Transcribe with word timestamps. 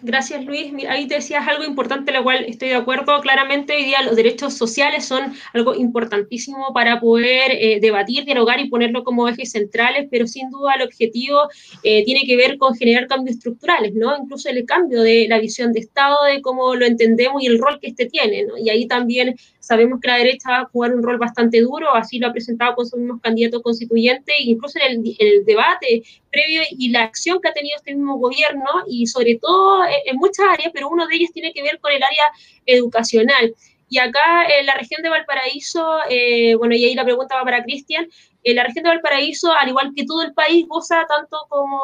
Gracias, 0.00 0.44
Luis. 0.44 0.72
Ahí 0.88 1.08
te 1.08 1.16
decías 1.16 1.46
algo 1.48 1.64
importante, 1.64 2.12
la 2.12 2.22
cual 2.22 2.44
estoy 2.46 2.68
de 2.68 2.76
acuerdo. 2.76 3.20
Claramente, 3.20 3.74
hoy 3.74 3.84
día 3.84 4.02
los 4.02 4.14
derechos 4.14 4.54
sociales 4.54 5.04
son 5.04 5.34
algo 5.52 5.74
importantísimo 5.74 6.72
para 6.72 7.00
poder 7.00 7.50
eh, 7.52 7.80
debatir, 7.80 8.24
dialogar 8.24 8.60
y 8.60 8.68
ponerlo 8.68 9.02
como 9.02 9.28
ejes 9.28 9.50
centrales, 9.50 10.06
pero 10.10 10.26
sin 10.28 10.50
duda 10.50 10.74
el 10.74 10.82
objetivo 10.82 11.48
eh, 11.82 12.04
tiene 12.04 12.22
que 12.26 12.36
ver 12.36 12.58
con 12.58 12.76
generar 12.76 13.08
cambios 13.08 13.36
estructurales, 13.36 13.92
¿no? 13.94 14.16
Incluso 14.16 14.48
el 14.48 14.64
cambio 14.66 15.02
de 15.02 15.26
la 15.28 15.40
visión 15.40 15.72
de 15.72 15.80
Estado, 15.80 16.16
de 16.32 16.42
cómo 16.42 16.76
lo 16.76 16.86
entendemos 16.86 17.42
y 17.42 17.46
el 17.46 17.58
rol 17.58 17.80
que 17.80 17.88
este 17.88 18.06
tiene. 18.06 18.46
Y 18.62 18.70
ahí 18.70 18.86
también 18.86 19.34
sabemos 19.58 20.00
que 20.00 20.08
la 20.08 20.18
derecha 20.18 20.50
va 20.50 20.58
a 20.60 20.64
jugar 20.66 20.94
un 20.94 21.02
rol 21.02 21.18
bastante 21.18 21.60
duro, 21.60 21.94
así 21.94 22.18
lo 22.18 22.28
ha 22.28 22.32
presentado 22.32 22.74
con 22.74 22.86
sus 22.86 22.98
mismos 22.98 23.20
candidatos 23.20 23.62
constituyentes, 23.62 24.34
incluso 24.40 24.78
en 24.78 25.02
el 25.18 25.44
debate 25.44 26.04
previo 26.30 26.62
y 26.70 26.90
la 26.90 27.02
acción 27.02 27.40
que 27.40 27.48
ha 27.48 27.52
tenido 27.52 27.76
este 27.76 27.94
mismo 27.94 28.18
gobierno, 28.18 28.66
y 28.86 29.06
sobre 29.06 29.38
todo 29.40 29.84
en 29.84 30.16
muchas 30.16 30.46
áreas, 30.48 30.70
pero 30.72 30.88
uno 30.88 31.06
de 31.06 31.16
ellos 31.16 31.30
tiene 31.32 31.52
que 31.52 31.62
ver 31.62 31.78
con 31.80 31.92
el 31.92 32.02
área 32.02 32.24
educacional. 32.66 33.54
Y 33.90 33.98
acá 33.98 34.44
en 34.58 34.66
la 34.66 34.74
región 34.74 35.02
de 35.02 35.08
Valparaíso, 35.08 36.00
eh, 36.10 36.54
bueno, 36.56 36.74
y 36.74 36.84
ahí 36.84 36.94
la 36.94 37.04
pregunta 37.04 37.36
va 37.36 37.44
para 37.44 37.62
Cristian, 37.62 38.06
en 38.44 38.56
la 38.56 38.64
región 38.64 38.84
de 38.84 38.90
Valparaíso, 38.90 39.52
al 39.52 39.68
igual 39.68 39.92
que 39.96 40.04
todo 40.04 40.22
el 40.22 40.32
país, 40.34 40.66
goza 40.68 41.06
tanto 41.08 41.38
como 41.48 41.80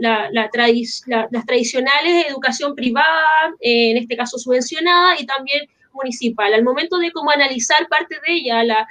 la, 0.00 0.28
las 0.30 0.50
tradicionales 0.50 2.26
educación 2.28 2.74
privada, 2.74 3.54
eh, 3.60 3.90
en 3.90 3.96
este 3.96 4.16
caso 4.16 4.38
subvencionada, 4.38 5.20
y 5.20 5.26
también 5.26 5.68
municipal. 5.92 6.52
Al 6.52 6.64
momento 6.64 6.98
de 6.98 7.12
cómo 7.12 7.30
analizar 7.30 7.86
parte 7.88 8.16
de 8.26 8.32
ella, 8.32 8.64
la, 8.64 8.86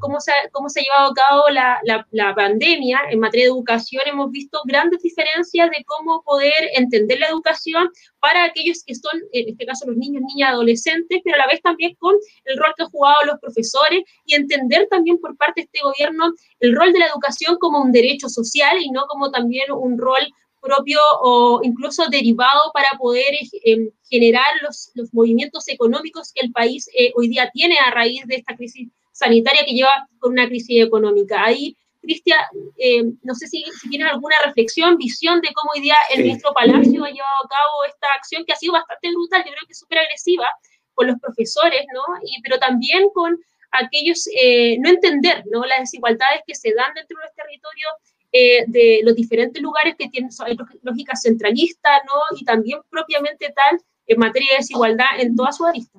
cómo, 0.00 0.20
se, 0.20 0.32
cómo 0.52 0.68
se 0.68 0.80
ha 0.80 0.82
llevado 0.82 1.10
a 1.10 1.14
cabo 1.14 1.48
la, 1.50 1.80
la, 2.10 2.34
pandemia 2.34 3.00
en 3.10 3.20
materia 3.20 3.46
de 3.46 3.52
educación, 3.52 4.02
hemos 4.06 4.30
visto 4.30 4.60
grandes 4.64 5.02
diferencias 5.02 5.70
de 5.70 5.84
cómo 5.84 6.22
poder 6.22 6.70
entender 6.74 7.18
la 7.18 7.28
educación 7.28 7.88
para 8.20 8.44
aquellos 8.44 8.82
que 8.84 8.94
son, 8.94 9.20
en 9.32 9.48
este 9.48 9.66
caso, 9.66 9.86
los 9.86 9.96
niños, 9.96 10.22
niñas, 10.26 10.50
adolescentes, 10.50 11.20
pero 11.24 11.36
a 11.36 11.38
la 11.38 11.46
vez 11.46 11.62
también 11.62 11.94
con 11.96 12.14
el 12.44 12.58
rol 12.58 12.72
que 12.76 12.84
han 12.84 12.90
jugado 12.90 13.16
los 13.26 13.38
profesores 13.40 14.02
y 14.26 14.34
entender 14.34 14.88
también 14.90 15.18
por 15.18 15.36
parte 15.36 15.62
de 15.62 15.64
este 15.64 15.80
gobierno 15.82 16.32
el 16.60 16.76
rol 16.76 16.92
de 16.92 16.98
la 16.98 17.06
educación 17.06 17.56
como 17.58 17.80
un 17.80 17.92
derecho 17.92 18.28
social 18.28 18.78
y 18.80 18.90
no 18.90 19.06
como 19.06 19.30
también 19.30 19.70
un 19.72 19.98
rol 19.98 20.22
propio 20.62 21.00
o 21.20 21.60
incluso 21.62 22.08
derivado 22.08 22.70
para 22.72 22.88
poder 22.96 23.34
eh, 23.64 23.90
generar 24.08 24.46
los, 24.62 24.92
los, 24.94 25.12
movimientos 25.12 25.68
económicos 25.68 26.32
que 26.32 26.46
el 26.46 26.52
país 26.52 26.88
eh, 26.96 27.12
hoy 27.16 27.28
día 27.28 27.50
tiene 27.52 27.76
a 27.78 27.90
raíz 27.90 28.24
de 28.26 28.36
esta 28.36 28.54
crisis 28.56 28.88
sanitaria 29.10 29.64
que 29.66 29.72
lleva 29.72 30.08
con 30.20 30.32
una 30.32 30.46
crisis 30.46 30.84
económica. 30.84 31.44
Ahí, 31.44 31.76
Cristian, 32.00 32.40
eh, 32.78 33.02
no 33.22 33.34
sé 33.34 33.48
si, 33.48 33.64
si, 33.80 33.90
tienes 33.90 34.12
alguna 34.12 34.36
reflexión, 34.44 34.96
visión 34.96 35.40
de 35.40 35.52
cómo 35.52 35.72
hoy 35.74 35.82
día 35.82 35.96
el 36.14 36.22
ministro 36.22 36.52
Palacio 36.54 37.04
ha 37.04 37.10
llevado 37.10 37.38
a 37.44 37.48
cabo 37.48 37.84
esta 37.88 38.06
acción 38.16 38.44
que 38.44 38.52
ha 38.52 38.56
sido 38.56 38.72
bastante 38.72 39.10
brutal, 39.10 39.42
yo 39.44 39.52
creo 39.52 39.66
que 39.66 39.74
súper 39.74 39.98
agresiva 39.98 40.48
con 40.94 41.08
los 41.08 41.18
profesores, 41.20 41.84
¿no? 41.92 42.02
Y, 42.24 42.40
pero 42.42 42.58
también 42.58 43.08
con 43.12 43.36
aquellos, 43.72 44.26
no 44.80 44.90
entender, 44.90 45.44
¿no? 45.50 45.64
Las 45.64 45.80
desigualdades 45.80 46.42
que 46.46 46.54
se 46.54 46.72
dan 46.74 46.92
dentro 46.94 47.18
de 47.18 47.24
los 47.24 47.34
territorios 47.34 47.92
eh, 48.34 48.64
de 48.66 49.00
los 49.04 49.14
diferentes 49.14 49.62
lugares 49.62 49.94
que 49.98 50.08
tienen 50.08 50.30
lógica 50.82 51.14
centralista, 51.14 51.90
¿no? 52.06 52.38
Y 52.38 52.46
también 52.46 52.78
propiamente 52.88 53.52
tal 53.54 53.78
en 54.06 54.18
materia 54.18 54.52
de 54.52 54.58
desigualdad 54.58 55.20
en 55.20 55.36
toda 55.36 55.52
su 55.52 55.66
arista. 55.66 55.98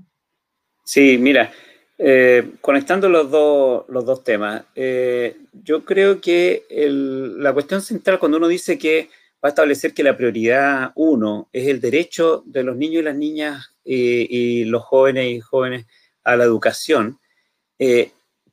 Sí, 0.83 1.19
mira, 1.19 1.53
eh, 1.99 2.53
conectando 2.59 3.07
los 3.07 3.29
dos, 3.29 3.85
los 3.87 4.03
dos 4.03 4.23
temas, 4.23 4.63
eh, 4.73 5.37
yo 5.51 5.85
creo 5.85 6.19
que 6.19 6.63
la 6.69 7.53
cuestión 7.53 7.83
central 7.83 8.17
cuando 8.17 8.39
uno 8.39 8.47
dice 8.47 8.79
que 8.79 9.09
va 9.35 9.49
a 9.49 9.49
establecer 9.49 9.93
que 9.93 10.01
la 10.01 10.17
prioridad 10.17 10.91
uno 10.95 11.49
es 11.53 11.67
el 11.67 11.79
derecho 11.79 12.41
de 12.47 12.63
los 12.63 12.75
niños 12.75 13.01
y 13.01 13.05
las 13.05 13.15
niñas 13.15 13.75
y 13.85 14.63
los 14.65 14.81
jóvenes 14.81 15.27
y 15.27 15.39
jóvenes 15.39 15.85
a 16.23 16.35
la 16.35 16.45
educación, 16.45 17.19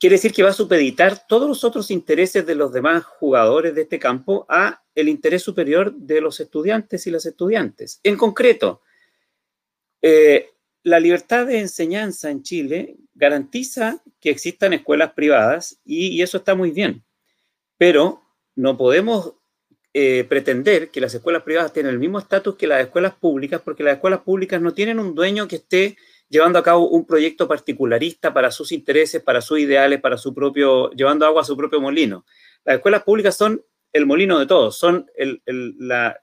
quiere 0.00 0.16
decir 0.16 0.32
que 0.32 0.42
va 0.42 0.48
a 0.48 0.54
supeditar 0.54 1.26
todos 1.28 1.46
los 1.46 1.62
otros 1.62 1.90
intereses 1.90 2.46
de 2.46 2.54
los 2.54 2.72
demás 2.72 3.04
jugadores 3.04 3.74
de 3.74 3.82
este 3.82 3.98
campo 3.98 4.46
a 4.48 4.82
el 4.94 5.10
interés 5.10 5.42
superior 5.42 5.94
de 5.94 6.22
los 6.22 6.40
estudiantes 6.40 7.06
y 7.06 7.10
las 7.10 7.26
estudiantes. 7.26 8.00
En 8.02 8.16
concreto, 8.16 8.80
eh, 10.00 10.48
la 10.82 10.98
libertad 10.98 11.46
de 11.46 11.60
enseñanza 11.60 12.30
en 12.30 12.42
Chile 12.42 12.96
garantiza 13.14 14.02
que 14.18 14.30
existan 14.30 14.72
escuelas 14.72 15.12
privadas 15.12 15.78
y, 15.84 16.22
eso 16.22 16.38
está 16.38 16.54
muy 16.54 16.70
bien, 16.70 17.04
pero 17.76 18.22
no 18.56 18.78
podemos 18.78 19.34
eh, 19.92 20.24
pretender 20.26 20.90
que 20.90 21.02
las 21.02 21.14
escuelas 21.14 21.42
privadas 21.42 21.74
tienen 21.74 21.92
el 21.92 21.98
mismo 21.98 22.18
estatus 22.18 22.56
que 22.56 22.66
las 22.66 22.80
escuelas 22.80 23.14
públicas 23.14 23.60
porque 23.62 23.82
las 23.82 23.96
escuelas 23.96 24.20
públicas 24.20 24.62
no 24.62 24.72
tienen 24.72 24.98
un 24.98 25.14
dueño 25.14 25.46
que 25.46 25.56
esté 25.56 25.98
llevando 26.30 26.58
a 26.58 26.62
cabo 26.62 26.88
un 26.88 27.04
proyecto 27.04 27.46
particularista 27.46 28.32
para 28.32 28.50
sus 28.50 28.72
intereses, 28.72 29.22
para 29.22 29.42
sus 29.42 29.58
ideales, 29.58 30.00
para 30.00 30.16
su 30.16 30.32
propio, 30.32 30.90
llevando 30.92 31.26
agua 31.26 31.42
a 31.42 31.44
su 31.44 31.56
propio 31.56 31.80
molino. 31.80 32.24
Las 32.64 32.76
escuelas 32.76 33.02
públicas 33.02 33.36
son 33.36 33.62
el 33.92 34.06
molino 34.06 34.38
de 34.38 34.46
todos, 34.46 34.78
son 34.78 35.10
el, 35.16 35.42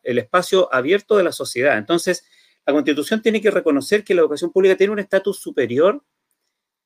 espacio 0.03 0.73
abierto 0.73 1.17
de 1.17 1.23
la 1.23 1.33
sociedad. 1.33 1.77
Entonces, 1.77 2.25
la 2.65 2.73
Constitución 2.73 3.21
tiene 3.21 3.41
que 3.41 3.51
reconocer 3.51 4.05
que 4.05 4.15
la 4.15 4.21
educación 4.21 4.51
pública 4.51 4.77
tiene 4.77 4.93
un 4.93 4.99
estatus 4.99 5.39
superior 5.39 6.01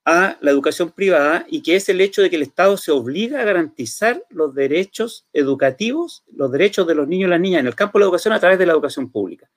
a 0.04 0.40
la 0.42 0.50
educación 0.50 0.90
privada 0.90 1.46
y 1.48 1.62
que 1.62 1.76
es 1.76 1.88
el 1.90 2.02
hecho 2.02 2.24
de 2.24 2.32
que 2.32 2.38
el 2.38 2.42
Estado 2.42 2.76
se 2.76 2.92
obliga 2.92 3.40
a 3.40 3.46
garantizar 3.46 4.26
los 4.30 4.56
derechos 4.56 5.28
educativos, 5.32 6.24
los 6.34 6.52
derechos 6.52 6.88
de 6.88 6.96
los 6.96 7.08
niños 7.08 7.28
y 7.28 7.30
las 7.30 7.40
niñas 7.40 7.60
en 7.60 7.68
el 7.68 7.76
campo 7.76 8.00
de 8.00 8.02
la 8.02 8.06
educación 8.08 8.34
a 8.34 8.40
través 8.40 8.58
de 8.58 8.66
la 8.66 8.74
educación 8.74 9.12
pública. 9.12 9.48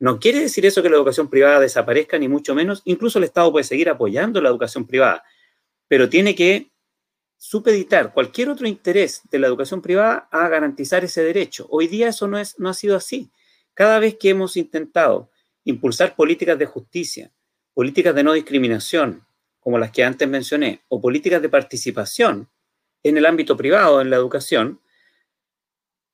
No 0.00 0.20
quiere 0.20 0.40
decir 0.40 0.64
eso 0.64 0.82
que 0.82 0.90
la 0.90 0.96
educación 0.96 1.28
privada 1.28 1.60
desaparezca, 1.60 2.18
ni 2.18 2.28
mucho 2.28 2.54
menos. 2.54 2.82
Incluso 2.84 3.18
el 3.18 3.24
Estado 3.24 3.50
puede 3.50 3.64
seguir 3.64 3.88
apoyando 3.88 4.40
la 4.40 4.48
educación 4.48 4.86
privada, 4.86 5.24
pero 5.88 6.08
tiene 6.08 6.34
que 6.34 6.70
supeditar 7.36 8.12
cualquier 8.12 8.48
otro 8.48 8.66
interés 8.66 9.22
de 9.30 9.38
la 9.38 9.46
educación 9.46 9.80
privada 9.80 10.28
a 10.30 10.48
garantizar 10.48 11.04
ese 11.04 11.22
derecho. 11.22 11.66
Hoy 11.70 11.86
día 11.86 12.08
eso 12.08 12.26
no, 12.28 12.38
es, 12.38 12.58
no 12.58 12.68
ha 12.68 12.74
sido 12.74 12.96
así. 12.96 13.30
Cada 13.74 13.98
vez 13.98 14.16
que 14.16 14.30
hemos 14.30 14.56
intentado 14.56 15.30
impulsar 15.64 16.16
políticas 16.16 16.58
de 16.58 16.66
justicia, 16.66 17.32
políticas 17.74 18.14
de 18.14 18.24
no 18.24 18.32
discriminación, 18.32 19.24
como 19.60 19.78
las 19.78 19.90
que 19.92 20.02
antes 20.02 20.28
mencioné, 20.28 20.82
o 20.88 21.00
políticas 21.00 21.42
de 21.42 21.48
participación 21.48 22.48
en 23.02 23.16
el 23.16 23.26
ámbito 23.26 23.56
privado, 23.56 24.00
en 24.00 24.10
la 24.10 24.16
educación, 24.16 24.80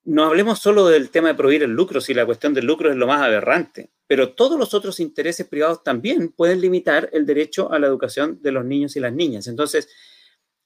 no 0.04 0.24
hablemos 0.24 0.58
solo 0.58 0.86
del 0.88 1.10
tema 1.10 1.28
de 1.28 1.34
prohibir 1.34 1.62
el 1.62 1.70
lucro, 1.70 2.00
si 2.00 2.14
la 2.14 2.26
cuestión 2.26 2.52
del 2.52 2.66
lucro 2.66 2.90
es 2.90 2.96
lo 2.96 3.06
más 3.06 3.22
aberrante, 3.22 3.90
pero 4.06 4.32
todos 4.32 4.58
los 4.58 4.74
otros 4.74 5.00
intereses 5.00 5.46
privados 5.46 5.82
también 5.82 6.28
pueden 6.28 6.60
limitar 6.60 7.08
el 7.12 7.24
derecho 7.24 7.72
a 7.72 7.78
la 7.78 7.86
educación 7.86 8.40
de 8.42 8.52
los 8.52 8.64
niños 8.64 8.96
y 8.96 9.00
las 9.00 9.12
niñas. 9.12 9.46
Entonces, 9.46 9.88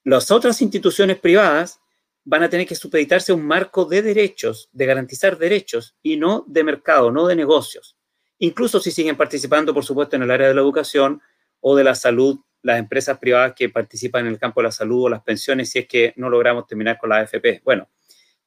las 0.04 0.30
otras 0.30 0.60
instituciones 0.60 1.18
privadas 1.18 1.80
van 2.24 2.42
a 2.42 2.50
tener 2.50 2.66
que 2.66 2.74
supeditarse 2.74 3.32
a 3.32 3.34
un 3.34 3.46
marco 3.46 3.84
de 3.84 4.02
derechos, 4.02 4.68
de 4.72 4.86
garantizar 4.86 5.38
derechos 5.38 5.96
y 6.02 6.16
no 6.16 6.44
de 6.46 6.64
mercado, 6.64 7.10
no 7.10 7.26
de 7.26 7.36
negocios. 7.36 7.96
Incluso 8.38 8.80
si 8.80 8.90
siguen 8.90 9.16
participando, 9.16 9.72
por 9.72 9.84
supuesto, 9.84 10.16
en 10.16 10.22
el 10.22 10.30
área 10.30 10.48
de 10.48 10.54
la 10.54 10.60
educación 10.60 11.22
o 11.60 11.76
de 11.76 11.84
la 11.84 11.94
salud, 11.94 12.38
las 12.62 12.78
empresas 12.78 13.18
privadas 13.18 13.54
que 13.54 13.68
participan 13.68 14.26
en 14.26 14.32
el 14.32 14.38
campo 14.38 14.60
de 14.60 14.64
la 14.64 14.72
salud 14.72 15.04
o 15.04 15.08
las 15.08 15.22
pensiones, 15.22 15.70
si 15.70 15.78
es 15.78 15.88
que 15.88 16.12
no 16.16 16.28
logramos 16.28 16.66
terminar 16.66 16.98
con 16.98 17.10
la 17.10 17.18
AFP. 17.18 17.62
Bueno, 17.64 17.88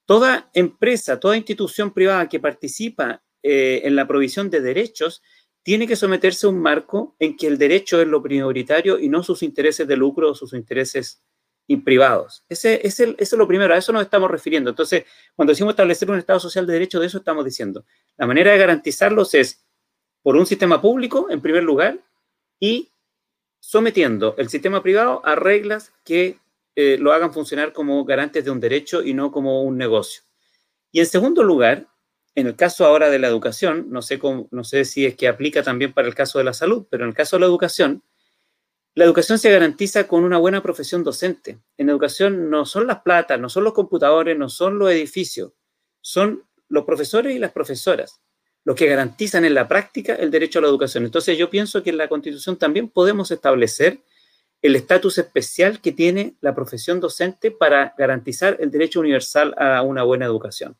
Toda 0.06 0.50
empresa, 0.54 1.20
toda 1.20 1.38
institución 1.38 1.94
privada 1.94 2.28
que 2.28 2.40
participa 2.40 3.24
eh, 3.44 3.82
en 3.84 3.96
la 3.96 4.08
provisión 4.08 4.50
de 4.50 4.62
derechos 4.62 5.22
tiene 5.64 5.88
que 5.88 5.96
someterse 5.96 6.48
a 6.48 6.50
un 6.50 6.60
marco 6.60 7.16
en 7.20 7.38
que 7.38 7.48
el 7.48 7.58
derecho 7.58 8.02
es 8.02 8.08
lo 8.08 8.22
prioritario 8.22 9.00
y 9.00 9.10
no 9.10 9.24
sus 9.24 9.44
intereses 9.44 9.88
de 9.88 9.96
lucro 9.96 10.32
o 10.32 10.36
sus 10.36 10.54
intereses 10.54 11.24
privados. 11.80 12.44
Ese, 12.50 12.86
es 12.86 13.00
eso 13.00 13.16
es 13.18 13.34
lo 13.34 13.48
primero, 13.48 13.74
a 13.74 13.78
eso 13.78 13.94
nos 13.94 14.02
estamos 14.02 14.30
refiriendo. 14.30 14.70
Entonces, 14.70 15.06
cuando 15.36 15.52
decimos 15.52 15.72
establecer 15.72 16.10
un 16.12 16.18
Estado 16.18 16.40
social 16.40 16.68
de 16.68 16.74
derecho, 16.74 17.00
de 17.00 17.08
eso 17.08 17.20
estamos 17.20 17.46
diciendo. 17.46 17.86
La 18.18 18.28
manera 18.28 18.52
de 18.52 18.58
garantizarlos 18.58 19.34
es 19.34 19.64
por 20.22 20.36
un 20.36 20.46
sistema 20.46 20.82
público, 20.82 21.28
en 21.30 21.42
primer 21.42 21.64
lugar, 21.64 22.00
y 22.60 22.92
sometiendo 23.62 24.36
el 24.38 24.50
sistema 24.50 24.84
privado 24.84 25.22
a 25.26 25.36
reglas 25.36 25.94
que 26.04 26.40
eh, 26.76 26.98
lo 27.00 27.12
hagan 27.12 27.34
funcionar 27.34 27.74
como 27.74 28.04
garantes 28.06 28.46
de 28.46 28.52
un 28.52 28.60
derecho 28.60 29.04
y 29.04 29.14
no 29.14 29.32
como 29.32 29.64
un 29.64 29.78
negocio. 29.78 30.24
Y 30.92 31.00
en 31.00 31.06
segundo 31.06 31.44
lugar, 31.44 31.88
en 32.36 32.48
el 32.48 32.56
caso 32.56 32.86
ahora 32.86 33.10
de 33.10 33.20
la 33.20 33.28
educación, 33.28 33.88
no 33.90 34.02
sé, 34.02 34.86
si 34.86 35.06
es 35.06 35.16
que 35.16 35.28
aplica 35.28 35.64
también 35.64 35.94
para 35.94 36.08
el 36.08 36.16
caso 36.16 36.38
de 36.38 36.46
la 36.46 36.54
salud, 36.54 36.88
pero 36.90 37.04
en 37.04 37.10
el 37.10 37.16
caso 37.16 37.36
de 37.36 37.42
la 37.42 37.46
educación, 37.48 38.04
la 38.94 39.06
educación 39.06 39.40
se 39.40 39.52
garantiza 39.52 40.08
con 40.08 40.24
una 40.24 40.38
buena 40.38 40.62
profesión 40.62 41.04
docente. 41.04 41.60
En 41.78 41.90
educación 41.90 42.50
no 42.50 42.66
son 42.66 42.88
las 42.88 43.02
platas, 43.02 43.40
no 43.40 43.50
son 43.50 43.64
los 43.64 43.74
computadores, 43.74 44.38
no 44.38 44.50
son 44.50 44.80
los 44.80 44.92
edificios, 44.92 45.54
son 46.02 46.46
los 46.68 46.84
profesores 46.86 47.36
y 47.36 47.40
las 47.40 47.52
profesoras 47.52 48.22
los 48.64 48.76
que 48.76 48.88
garantizan 48.88 49.46
en 49.46 49.56
la 49.56 49.68
práctica 49.68 50.16
el 50.16 50.32
derecho 50.32 50.60
a 50.60 50.62
la 50.62 50.68
educación. 50.68 51.06
Entonces 51.06 51.38
yo 51.38 51.50
pienso 51.50 51.82
que 51.82 51.90
en 51.90 51.98
la 51.98 52.08
Constitución 52.08 52.58
también 52.58 52.90
podemos 52.90 53.32
establecer 53.32 54.02
el 54.62 54.76
estatus 54.76 55.18
especial 55.18 55.82
que 55.82 55.92
tiene 55.92 56.36
la 56.42 56.54
profesión 56.54 57.00
docente 57.00 57.52
para 57.52 57.96
garantizar 57.98 58.58
el 58.60 58.70
derecho 58.70 59.00
universal 59.00 59.56
a 59.58 59.82
una 59.82 60.04
buena 60.04 60.26
educación. 60.26 60.78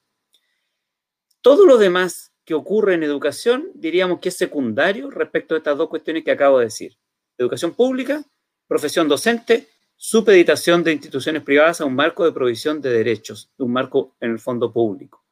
Todo 1.42 1.66
lo 1.66 1.78
demás 1.78 2.32
que 2.46 2.54
ocurre 2.54 2.94
en 2.94 3.04
educación, 3.04 3.72
diríamos 3.74 4.20
que 4.20 4.30
es 4.30 4.38
secundario 4.38 5.10
respecto 5.10 5.56
a 5.56 5.58
estas 5.58 5.78
dos 5.78 5.90
cuestiones 5.90 6.24
que 6.24 6.32
acabo 6.32 6.60
de 6.60 6.66
decir. 6.66 6.98
Educación 7.38 7.74
pública, 7.74 8.24
profesión 8.68 9.08
docente, 9.08 9.68
supeditación 9.96 10.84
de 10.84 10.94
instituciones 10.94 11.44
privadas 11.44 11.82
a 11.82 11.86
un 11.86 11.96
marco 11.96 12.24
de 12.26 12.32
provisión 12.32 12.82
de 12.82 12.90
derechos, 12.90 13.52
un 13.58 13.72
marco 13.72 14.16
en 14.20 14.32
el 14.32 14.40
fondo 14.40 14.72
público. 14.72 15.24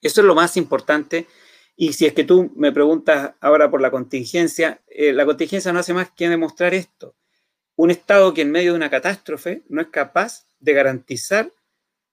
Eso 0.00 0.20
es 0.20 0.26
lo 0.26 0.34
más 0.34 0.56
importante. 0.56 1.26
Y 1.76 1.92
si 1.92 2.06
es 2.06 2.12
que 2.12 2.24
tú 2.24 2.52
me 2.56 2.72
preguntas 2.72 3.34
ahora 3.40 3.70
por 3.70 3.80
la 3.80 3.90
contingencia, 3.90 4.82
eh, 4.86 5.12
la 5.12 5.24
contingencia 5.24 5.72
no 5.72 5.78
hace 5.78 5.94
más 5.94 6.10
que 6.10 6.28
demostrar 6.28 6.74
esto. 6.74 7.14
Un 7.82 7.90
Estado 7.90 8.32
que 8.32 8.42
en 8.42 8.52
medio 8.52 8.70
de 8.70 8.76
una 8.76 8.90
catástrofe 8.90 9.64
no 9.68 9.80
es 9.80 9.88
capaz 9.88 10.46
de 10.60 10.72
garantizar 10.72 11.50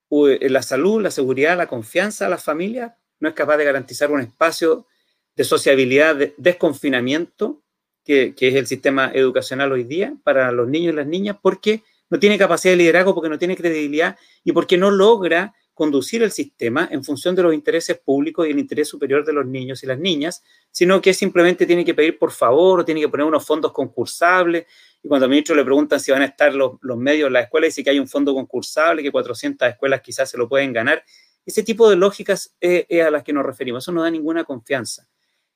eh, 0.10 0.50
la 0.50 0.64
salud, 0.64 1.00
la 1.00 1.12
seguridad, 1.12 1.56
la 1.56 1.68
confianza 1.68 2.26
a 2.26 2.30
las 2.30 2.44
familias, 2.44 2.94
no 3.20 3.30
es 3.30 3.36
capaz 3.36 3.58
de 3.58 3.66
garantizar 3.66 4.10
un 4.10 4.20
espacio 4.20 4.88
de 5.36 5.44
sociabilidad, 5.44 6.16
de 6.16 6.34
desconfinamiento, 6.38 7.62
que, 8.04 8.34
es 8.36 8.56
el 8.56 8.66
sistema 8.66 9.12
educacional 9.14 9.72
hoy 9.72 9.84
día 9.84 10.16
para 10.24 10.52
los 10.52 10.68
niños 10.68 10.94
y 10.94 10.96
las 10.96 11.06
niñas, 11.06 11.38
porque 11.40 11.84
no 12.10 12.18
tiene 12.18 12.40
capacidad 12.40 12.74
de 12.74 12.78
liderazgo, 12.78 13.14
porque 13.14 13.30
no 13.30 13.38
tiene 13.38 13.56
credibilidad 13.56 14.18
y 14.44 14.54
porque 14.54 14.76
no 14.76 14.90
logra 14.90 15.54
conducir 15.76 16.24
el 16.24 16.32
sistema 16.32 16.90
en 16.92 17.04
función 17.04 17.36
de 17.36 17.44
los 17.44 17.54
intereses 17.54 17.98
públicos 18.00 18.48
y 18.48 18.50
el 18.50 18.60
interés 18.60 18.88
superior 18.88 19.24
de 19.24 19.34
los 19.34 19.46
niños 19.46 19.84
y 19.84 19.86
las 19.86 20.00
niñas, 20.00 20.44
sino 20.72 21.00
que 21.00 21.14
simplemente 21.14 21.68
tiene 21.68 21.86
que 21.86 21.94
pedir 21.94 22.18
por 22.18 22.32
favor 22.32 22.80
o 22.80 22.86
tiene 22.86 23.02
que 23.02 23.08
poner 23.08 23.28
unos 23.28 23.46
fondos 23.46 23.72
concursables 23.72 24.66
y 25.02 25.08
cuando 25.08 25.26
al 25.26 25.30
ministro 25.30 25.56
le 25.56 25.64
preguntan 25.64 26.00
si 26.00 26.12
van 26.12 26.22
a 26.22 26.26
estar 26.26 26.54
los, 26.54 26.80
medios 26.98 27.28
en 27.28 27.34
la 27.34 27.42
escuela, 27.42 27.66
dice 27.66 27.84
que 27.84 27.90
hay 27.90 28.00
un 28.00 28.08
fondo 28.08 28.34
concursable, 28.34 29.02
que 29.02 29.12
400 29.12 29.70
escuelas 29.70 30.02
quizás 30.02 30.30
se 30.30 30.38
lo 30.38 30.50
pueden 30.50 30.74
ganar. 30.74 31.04
Ese 31.46 31.64
tipo 31.64 31.90
de 31.90 31.96
lógicas 31.96 32.56
es, 32.60 32.86
a 33.02 33.10
las 33.10 33.24
que 33.24 33.32
nos 33.32 33.46
referimos. 33.46 33.84
Eso 33.84 33.92
no 33.92 34.04
da 34.04 34.12
ninguna 34.12 34.44
confianza. 34.44 35.08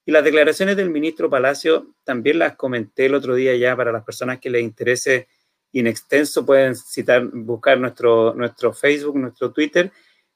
Y 0.06 0.12
las 0.12 0.24
declaraciones 0.24 0.78
del 0.78 0.90
ministro 0.90 1.30
Palacio 1.30 1.96
también 2.04 2.40
las 2.40 2.56
comenté 2.56 3.06
el 3.06 3.16
otro 3.16 3.36
día 3.36 3.56
ya 3.56 3.76
para 3.76 3.92
las 3.92 4.04
personas 4.04 4.40
que 4.40 4.50
les 4.50 4.64
interese 4.64 5.28
in 5.74 5.88
extenso, 5.88 6.46
pueden 6.46 6.76
citar, 6.76 7.26
buscar 7.26 7.80
nuestro, 7.80 8.34
nuestro 8.36 8.74
Facebook, 8.74 9.18
nuestro 9.18 9.52
Twitter. 9.52 9.92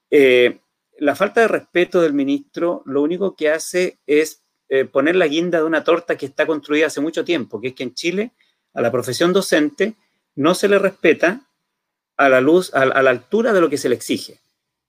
Eh, 0.09 0.59
la 0.99 1.15
falta 1.15 1.41
de 1.41 1.47
respeto 1.47 2.01
del 2.01 2.13
ministro 2.13 2.81
lo 2.85 3.03
único 3.03 3.35
que 3.35 3.51
hace 3.51 3.99
es 4.07 4.43
eh, 4.67 4.85
poner 4.85 5.15
la 5.15 5.27
guinda 5.27 5.59
de 5.59 5.65
una 5.65 5.83
torta 5.83 6.17
que 6.17 6.25
está 6.25 6.45
construida 6.45 6.87
hace 6.87 7.01
mucho 7.01 7.23
tiempo, 7.23 7.61
que 7.61 7.69
es 7.69 7.73
que 7.73 7.83
en 7.83 7.93
Chile 7.93 8.33
a 8.77 8.81
la 8.81 8.91
profesión 8.91 9.33
docente 9.33 9.95
no 10.35 10.53
se 10.53 10.67
le 10.67 10.77
respeta 10.77 11.41
a 12.15 12.29
la 12.29 12.41
luz, 12.41 12.71
a, 12.75 12.85
la 12.85 13.09
altura 13.09 13.51
de 13.51 13.59
lo 13.59 13.69
que 13.71 13.77
se 13.77 13.89
le 13.89 13.95
exige. 13.95 14.39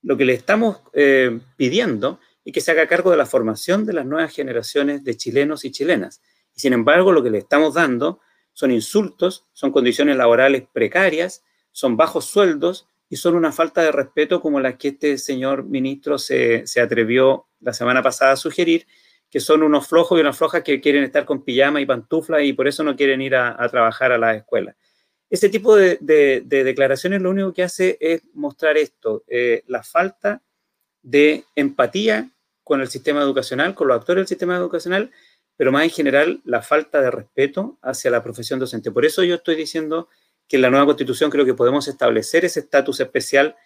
Lo 0.02 0.18
que 0.18 0.26
le 0.26 0.34
estamos 0.34 0.82
eh, 0.92 1.40
pidiendo 1.56 2.20
es 2.44 2.52
que 2.52 2.60
se 2.60 2.70
haga 2.70 2.86
cargo 2.86 3.10
de 3.10 3.16
la 3.16 3.24
formación 3.24 3.86
de 3.86 3.94
las 3.94 4.04
nuevas 4.04 4.34
generaciones 4.34 5.04
de 5.04 5.16
chilenos 5.16 5.64
y 5.64 5.70
chilenas. 5.70 6.20
Y 6.54 6.60
sin 6.60 6.74
embargo, 6.74 7.12
lo 7.12 7.22
que 7.22 7.30
le 7.30 7.38
estamos 7.38 7.74
dando 7.74 8.20
son 8.52 8.72
insultos, 8.72 9.46
son 9.54 9.72
condiciones 9.72 10.18
laborales 10.18 10.64
precarias, 10.70 11.42
son 11.72 11.96
bajos 11.96 12.26
sueldos 12.26 12.88
y 13.08 13.16
son 13.16 13.36
una 13.36 13.52
falta 13.52 13.80
de 13.80 13.90
respeto 13.90 14.42
como 14.42 14.60
la 14.60 14.76
que 14.76 14.88
este 14.88 15.16
señor 15.16 15.64
ministro 15.64 16.18
se, 16.18 16.66
se 16.66 16.82
atrevió 16.82 17.46
la 17.60 17.72
semana 17.72 18.02
pasada 18.02 18.32
a 18.32 18.36
sugerir, 18.36 18.86
que 19.30 19.40
son 19.40 19.62
unos 19.62 19.86
flojos 19.86 20.18
y 20.18 20.20
unas 20.20 20.36
flojas 20.36 20.62
que 20.62 20.80
quieren 20.80 21.04
estar 21.04 21.24
con 21.24 21.44
pijama 21.44 21.80
y 21.80 21.86
pantufla 21.86 22.42
y 22.42 22.52
por 22.52 22.66
eso 22.66 22.82
no 22.82 22.96
quieren 22.96 23.20
ir 23.20 23.36
a, 23.36 23.68
trabajar 23.68 24.12
a 24.12 24.18
la 24.18 24.34
escuela. 24.34 24.76
Ese 25.30 25.50
tipo 25.50 25.76
de, 25.76 25.98
declaraciones 26.46 27.20
lo 27.20 27.30
único 27.30 27.52
que 27.52 27.62
hace 27.62 27.98
es 28.00 28.22
mostrar 28.32 28.78
esto, 28.78 29.24
eh, 29.26 29.62
la 29.66 29.82
falta 29.82 30.42
de 31.02 31.44
empatía 31.54 32.30
con 32.64 32.80
el 32.80 32.88
sistema 32.88 33.22
educacional, 33.22 33.74
con 33.74 33.88
los 33.88 33.98
actores 33.98 34.22
del 34.22 34.28
sistema 34.28 34.56
educacional, 34.56 35.10
pero 35.56 35.72
más 35.72 35.84
en 35.84 35.90
general 35.90 36.40
la 36.44 36.62
falta 36.62 37.00
de 37.02 37.10
respeto 37.10 37.78
hacia 37.82 38.10
la 38.10 38.22
profesión 38.22 38.58
docente. 38.58 38.90
Por 38.90 39.04
eso 39.04 39.22
yo 39.24 39.34
estoy 39.34 39.56
diciendo 39.56 40.08
que 40.46 40.56
en 40.56 40.62
la 40.62 40.70
nueva 40.70 40.86
constitución 40.86 41.30
creo 41.30 41.44
que 41.44 41.54
podemos 41.54 41.88
establecer 41.88 42.44
ese 42.44 42.60
estatus 42.60 43.00
especial 43.00 43.56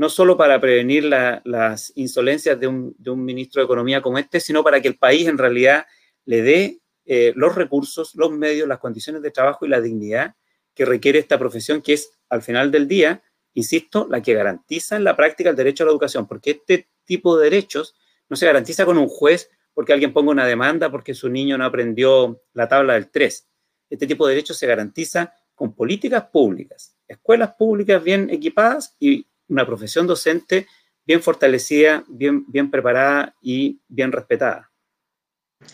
no 0.00 0.08
solo 0.08 0.34
para 0.34 0.58
prevenir 0.58 1.04
las 1.04 1.92
insolencias 1.94 2.58
de 2.58 2.66
un, 2.66 2.96
ministro 3.22 3.60
de 3.60 3.66
Economía 3.66 4.00
como 4.00 4.16
este, 4.16 4.40
sino 4.40 4.64
para 4.64 4.80
que 4.80 4.88
el 4.88 4.96
país 4.96 5.28
en 5.28 5.36
realidad 5.36 5.84
le 6.24 6.40
dé 6.40 6.80
eh, 7.04 7.34
los 7.36 7.54
recursos, 7.54 8.14
los 8.14 8.30
medios, 8.32 8.66
las 8.66 8.78
condiciones 8.78 9.20
de 9.20 9.30
trabajo 9.30 9.66
y 9.66 9.68
la 9.68 9.82
dignidad 9.82 10.36
que 10.72 10.86
requiere 10.86 11.18
esta 11.18 11.38
profesión, 11.38 11.82
que 11.82 11.92
es 11.92 12.12
al 12.30 12.40
final 12.40 12.70
del 12.70 12.88
día, 12.88 13.22
insisto, 13.52 14.08
la 14.10 14.22
que 14.22 14.32
garantiza 14.32 14.96
en 14.96 15.04
la 15.04 15.14
práctica 15.14 15.50
el 15.50 15.56
derecho 15.56 15.84
a 15.84 15.88
la 15.88 15.92
educación, 15.92 16.26
porque 16.26 16.52
este 16.52 16.88
tipo 17.04 17.36
de 17.36 17.50
derechos 17.50 17.94
no 18.30 18.36
se 18.36 18.46
garantiza 18.46 18.86
con 18.86 18.96
un 18.96 19.06
juez 19.06 19.50
porque 19.74 19.92
alguien 19.92 20.14
ponga 20.14 20.30
una 20.30 20.46
demanda 20.46 20.90
porque 20.90 21.12
su 21.12 21.28
niño 21.28 21.58
no 21.58 21.66
aprendió 21.66 22.40
la 22.54 22.66
tabla 22.68 22.94
del 22.94 23.10
3. 23.10 23.48
Este 23.90 24.06
tipo 24.06 24.26
de 24.26 24.32
derechos 24.32 24.56
se 24.56 24.66
garantiza 24.66 25.34
con 25.54 25.74
políticas 25.74 26.24
públicas, 26.32 26.96
escuelas 27.06 27.52
públicas 27.58 28.02
bien 28.02 28.30
equipadas 28.30 28.96
y 28.98 29.26
una 29.50 29.66
profesión 29.66 30.06
docente 30.06 30.66
bien 31.04 31.22
fortalecida, 31.22 32.04
bien, 32.08 32.44
bien 32.46 32.70
preparada 32.70 33.34
y 33.42 33.80
bien 33.88 34.12
respetada. 34.12 34.70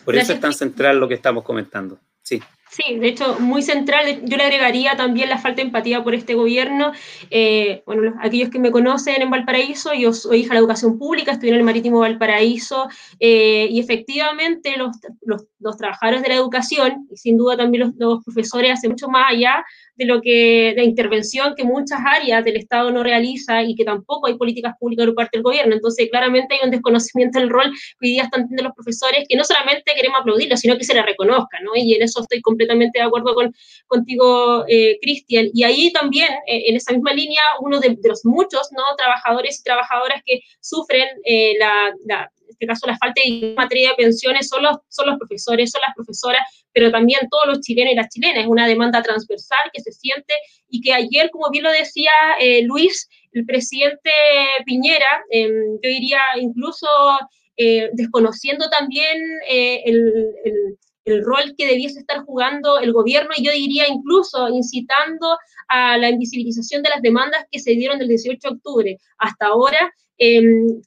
Por 0.03 0.15
eso 0.15 0.33
es 0.33 0.39
tan 0.39 0.53
central 0.53 0.99
lo 0.99 1.07
que 1.07 1.13
estamos 1.13 1.43
comentando. 1.43 1.99
Sí. 2.21 2.41
Sí, 2.69 2.99
de 2.99 3.07
hecho, 3.07 3.39
muy 3.39 3.61
central. 3.61 4.21
Yo 4.25 4.35
le 4.37 4.43
agregaría 4.43 4.95
también 4.97 5.29
la 5.29 5.37
falta 5.37 5.57
de 5.57 5.67
empatía 5.67 6.03
por 6.03 6.13
este 6.13 6.33
gobierno. 6.33 6.91
Eh, 7.31 7.81
bueno, 7.85 8.13
aquellos 8.21 8.49
que 8.49 8.59
me 8.59 8.71
conocen 8.71 9.21
en 9.21 9.29
Valparaíso, 9.29 9.93
yo 9.93 10.11
soy 10.11 10.39
hija 10.39 10.49
de 10.49 10.55
la 10.55 10.59
educación 10.59 10.99
pública, 10.99 11.31
estudié 11.31 11.53
en 11.53 11.59
el 11.59 11.63
Marítimo 11.63 11.99
Valparaíso, 11.99 12.89
eh, 13.19 13.67
y 13.71 13.79
efectivamente 13.79 14.75
los, 14.77 14.97
los, 15.59 15.77
trabajadores 15.77 16.21
de 16.21 16.29
la 16.29 16.35
educación, 16.35 17.07
y 17.09 17.17
sin 17.17 17.37
duda 17.37 17.57
también 17.57 17.85
los, 17.85 17.95
los 17.97 18.23
profesores, 18.23 18.71
hacen 18.71 18.91
mucho 18.91 19.07
más 19.07 19.31
allá 19.31 19.63
de 19.95 20.05
lo 20.05 20.21
que 20.21 20.73
la 20.75 20.83
intervención 20.83 21.55
que 21.55 21.63
muchas 21.63 21.99
áreas 22.05 22.43
del 22.45 22.57
Estado 22.57 22.91
no 22.91 23.01
realiza 23.01 23.63
y 23.63 23.75
que 23.75 23.83
tampoco 23.83 24.27
hay 24.27 24.35
políticas 24.35 24.75
públicas 24.79 25.05
por 25.07 25.15
parte 25.15 25.37
del 25.37 25.43
gobierno. 25.43 25.73
Entonces, 25.73 26.07
claramente 26.11 26.55
hay 26.55 26.59
un 26.63 26.71
desconocimiento 26.71 27.39
del 27.39 27.49
rol 27.49 27.71
que 27.99 28.07
hoy 28.07 28.11
día 28.11 28.23
están 28.23 28.43
teniendo 28.43 28.63
los 28.63 28.75
profesores, 28.75 29.25
que 29.27 29.35
no 29.35 29.43
solamente 29.43 29.91
queremos 29.95 30.19
aplaudirlo, 30.21 30.55
sino 30.55 30.77
que 30.77 30.83
se 30.83 30.93
le 30.93 31.01
reconozca, 31.01 31.59
¿no? 31.63 31.71
Y 31.75 31.95
en 31.95 32.03
eso 32.03 32.21
estoy 32.21 32.41
completamente 32.41 32.56
de 32.57 33.01
acuerdo 33.01 33.33
con, 33.33 33.53
contigo, 33.87 34.65
eh, 34.67 34.97
Cristian. 35.01 35.49
Y 35.53 35.63
ahí 35.63 35.91
también, 35.91 36.29
eh, 36.47 36.63
en 36.67 36.75
esa 36.75 36.93
misma 36.93 37.13
línea, 37.13 37.41
uno 37.61 37.79
de, 37.79 37.97
los 38.03 38.25
muchos, 38.25 38.69
¿no? 38.71 38.83
Trabajadores 38.97 39.59
y 39.59 39.63
trabajadoras 39.63 40.21
que 40.25 40.41
sufren 40.59 41.07
eh, 41.25 41.53
la, 41.59 41.93
en 42.09 42.49
este 42.49 42.67
caso 42.67 42.87
la 42.87 42.97
falta 42.97 43.21
de 43.23 43.53
materia 43.55 43.89
de 43.89 43.95
pensiones 43.95 44.47
son 44.47 44.63
los, 44.63 44.77
son 44.89 45.07
los 45.07 45.17
profesores, 45.17 45.71
son 45.71 45.81
las 45.85 45.95
profesoras, 45.95 46.41
pero 46.73 46.91
también 46.91 47.27
todos 47.29 47.47
los 47.47 47.61
chilenos 47.61 47.93
y 47.93 47.95
las 47.95 48.09
chilenas. 48.09 48.43
Es 48.43 48.49
una 48.49 48.67
demanda 48.67 49.01
transversal 49.01 49.69
que 49.73 49.81
se 49.81 49.91
siente 49.91 50.33
y 50.69 50.81
que 50.81 50.93
ayer, 50.93 51.29
como 51.31 51.49
bien 51.49 51.63
lo 51.63 51.71
decía 51.71 52.11
Luis, 52.63 53.09
el 53.33 53.45
presidente 53.45 54.11
Piñera, 54.65 55.23
em, 55.29 55.51
yo 55.83 55.89
diría 55.89 56.21
incluso 56.39 56.87
desconociendo 57.93 58.69
también 58.69 59.17
el, 59.47 60.77
el 61.07 61.23
rol 61.23 61.55
que 61.57 61.67
debiese 61.67 61.99
estar 61.99 62.23
jugando 62.25 62.79
el 62.79 62.93
gobierno 62.93 63.31
y 63.35 63.43
yo 63.43 63.51
diría 63.51 63.87
incluso 63.87 64.47
incitando 64.49 65.37
a 65.67 65.97
la 65.97 66.09
invisibilización 66.09 66.83
de 66.83 66.89
las 66.89 67.01
demandas 67.01 67.45
que 67.51 67.59
se 67.59 67.71
dieron 67.71 67.99
del 67.99 68.09
18 68.09 68.39
de 68.41 68.55
octubre 68.55 68.97
hasta 69.17 69.47
ahora 69.47 69.93
Em, 70.19 70.81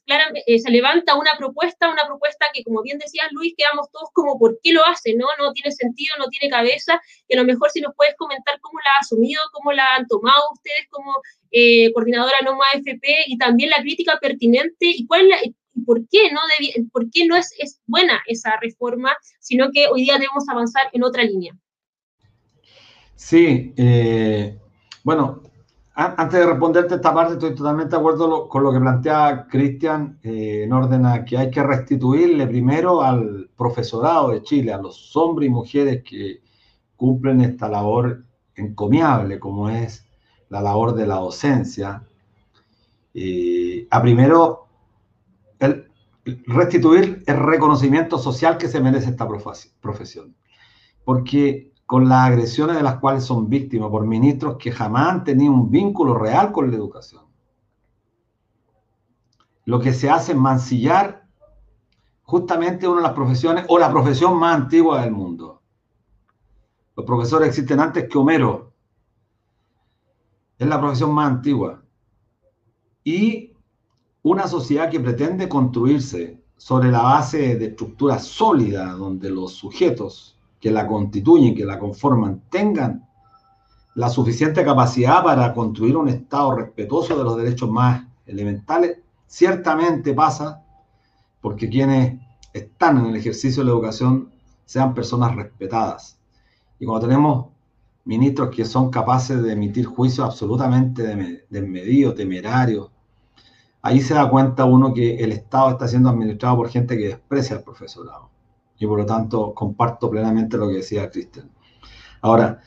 eh, 0.45 0.59
se 0.59 0.69
levanta 0.69 1.15
una 1.15 1.31
propuesta, 1.37 1.89
una 1.89 2.03
propuesta 2.05 2.47
que, 2.53 2.63
como 2.65 2.81
bien 2.81 2.97
decía 2.97 3.23
Luis, 3.31 3.53
quedamos 3.55 3.89
todos 3.91 4.09
como, 4.13 4.37
¿por 4.37 4.59
qué 4.61 4.73
lo 4.73 4.85
hace? 4.85 5.15
No, 5.15 5.25
no 5.39 5.53
tiene 5.53 5.71
sentido, 5.71 6.15
no 6.19 6.27
tiene 6.27 6.51
cabeza, 6.51 7.01
y 7.29 7.35
a 7.35 7.39
lo 7.39 7.45
mejor 7.45 7.69
si 7.71 7.79
nos 7.79 7.95
puedes 7.95 8.15
comentar 8.17 8.59
cómo 8.59 8.79
la 8.83 8.91
ha 8.91 8.99
asumido, 8.99 9.41
cómo 9.53 9.71
la 9.71 9.85
han 9.95 10.05
tomado 10.07 10.41
ustedes 10.53 10.85
como 10.89 11.13
eh, 11.51 11.93
coordinadora 11.93 12.35
NOMA 12.43 12.65
FP, 12.73 13.23
y 13.27 13.37
también 13.37 13.69
la 13.69 13.81
crítica 13.81 14.19
pertinente, 14.19 14.87
y 14.87 15.05
cuál 15.07 15.31
por 15.85 16.07
qué 16.09 16.31
no, 16.31 16.39
por 16.91 17.09
qué 17.11 17.25
no 17.25 17.35
es, 17.35 17.79
buena 17.85 18.21
esa 18.27 18.57
reforma, 18.61 19.11
sino 19.39 19.71
que 19.71 19.87
hoy 19.87 20.03
día 20.03 20.13
debemos 20.13 20.47
avanzar 20.49 20.83
en 20.93 21.03
otra 21.03 21.23
línea. 21.23 21.55
Sí, 23.15 23.73
eh, 23.77 24.57
bueno, 25.03 25.41
antes 25.93 26.39
de 26.39 26.45
responderte 26.45 26.95
esta 26.95 27.13
parte, 27.13 27.33
estoy 27.33 27.53
totalmente 27.53 27.91
de 27.91 27.97
acuerdo 27.97 28.47
con 28.47 28.63
lo 28.63 28.71
que 28.71 28.79
plantea 28.79 29.47
Cristian 29.49 30.19
eh, 30.23 30.63
en 30.63 30.73
orden 30.73 31.05
a 31.05 31.25
que 31.25 31.37
hay 31.37 31.51
que 31.51 31.61
restituirle 31.61 32.47
primero 32.47 33.01
al 33.01 33.49
profesorado 33.55 34.31
de 34.31 34.41
Chile, 34.41 34.73
a 34.73 34.77
los 34.77 35.15
hombres 35.15 35.47
y 35.47 35.51
mujeres 35.51 36.03
que 36.03 36.41
cumplen 36.95 37.41
esta 37.41 37.67
labor 37.67 38.23
encomiable 38.55 39.39
como 39.39 39.69
es 39.69 40.05
la 40.49 40.61
labor 40.61 40.93
de 40.95 41.07
la 41.07 41.15
docencia, 41.15 42.03
eh, 43.13 43.87
a 43.89 44.01
primero 44.01 44.67
restituir 46.25 47.23
el 47.25 47.37
reconocimiento 47.37 48.17
social 48.17 48.57
que 48.57 48.67
se 48.67 48.79
merece 48.79 49.09
esta 49.09 49.27
profesión. 49.79 50.35
Porque 51.03 51.71
con 51.85 52.07
las 52.07 52.29
agresiones 52.29 52.77
de 52.77 52.83
las 52.83 52.99
cuales 52.99 53.23
son 53.23 53.49
víctimas 53.49 53.89
por 53.89 54.05
ministros 54.05 54.57
que 54.57 54.71
jamás 54.71 55.09
han 55.09 55.23
tenido 55.23 55.51
un 55.51 55.69
vínculo 55.69 56.17
real 56.17 56.51
con 56.51 56.69
la 56.69 56.77
educación. 56.77 57.23
Lo 59.65 59.79
que 59.79 59.93
se 59.93 60.09
hace 60.09 60.31
es 60.31 60.37
mancillar 60.37 61.27
justamente 62.23 62.87
una 62.87 63.01
de 63.01 63.07
las 63.07 63.13
profesiones 63.13 63.65
o 63.67 63.77
la 63.77 63.91
profesión 63.91 64.37
más 64.39 64.55
antigua 64.55 65.01
del 65.01 65.11
mundo. 65.11 65.61
Los 66.95 67.05
profesores 67.05 67.49
existen 67.49 67.79
antes 67.79 68.07
que 68.07 68.17
Homero. 68.17 68.73
Es 70.57 70.67
la 70.67 70.79
profesión 70.79 71.13
más 71.13 71.29
antigua. 71.29 71.83
Y 73.03 73.50
una 74.23 74.47
sociedad 74.47 74.89
que 74.89 74.99
pretende 74.99 75.49
construirse 75.49 76.39
sobre 76.57 76.91
la 76.91 77.01
base 77.01 77.55
de 77.55 77.65
estructuras 77.65 78.25
sólidas, 78.25 78.97
donde 78.97 79.29
los 79.29 79.53
sujetos 79.53 80.37
que 80.59 80.69
la 80.69 80.85
constituyen, 80.85 81.55
que 81.55 81.65
la 81.65 81.79
conforman, 81.79 82.43
tengan 82.49 83.07
la 83.95 84.09
suficiente 84.09 84.63
capacidad 84.63 85.23
para 85.23 85.53
construir 85.53 85.97
un 85.97 86.07
Estado 86.07 86.55
respetuoso 86.55 87.17
de 87.17 87.23
los 87.23 87.35
derechos 87.35 87.69
más 87.69 88.05
elementales, 88.27 88.99
ciertamente 89.25 90.13
pasa 90.13 90.63
porque 91.41 91.67
quienes 91.67 92.19
están 92.53 92.99
en 92.99 93.07
el 93.07 93.15
ejercicio 93.15 93.63
de 93.63 93.69
la 93.69 93.75
educación 93.75 94.29
sean 94.65 94.93
personas 94.93 95.35
respetadas. 95.35 96.19
Y 96.79 96.85
cuando 96.85 97.07
tenemos 97.07 97.47
ministros 98.05 98.55
que 98.55 98.65
son 98.65 98.89
capaces 98.89 99.41
de 99.41 99.53
emitir 99.53 99.85
juicios 99.85 100.25
absolutamente 100.25 101.43
desmedidos, 101.49 102.15
temerarios, 102.15 102.91
ahí 103.81 104.01
se 104.01 104.13
da 104.13 104.29
cuenta 104.29 104.65
uno 104.65 104.93
que 104.93 105.15
el 105.23 105.31
Estado 105.31 105.71
está 105.71 105.87
siendo 105.87 106.09
administrado 106.09 106.57
por 106.57 106.69
gente 106.69 106.97
que 106.97 107.09
desprecia 107.09 107.57
al 107.57 107.63
profesorado. 107.63 108.29
Y 108.77 108.85
por 108.85 108.99
lo 108.99 109.05
tanto 109.05 109.53
comparto 109.53 110.09
plenamente 110.09 110.57
lo 110.57 110.67
que 110.67 110.75
decía 110.75 111.09
Cristian. 111.09 111.49
Ahora, 112.21 112.59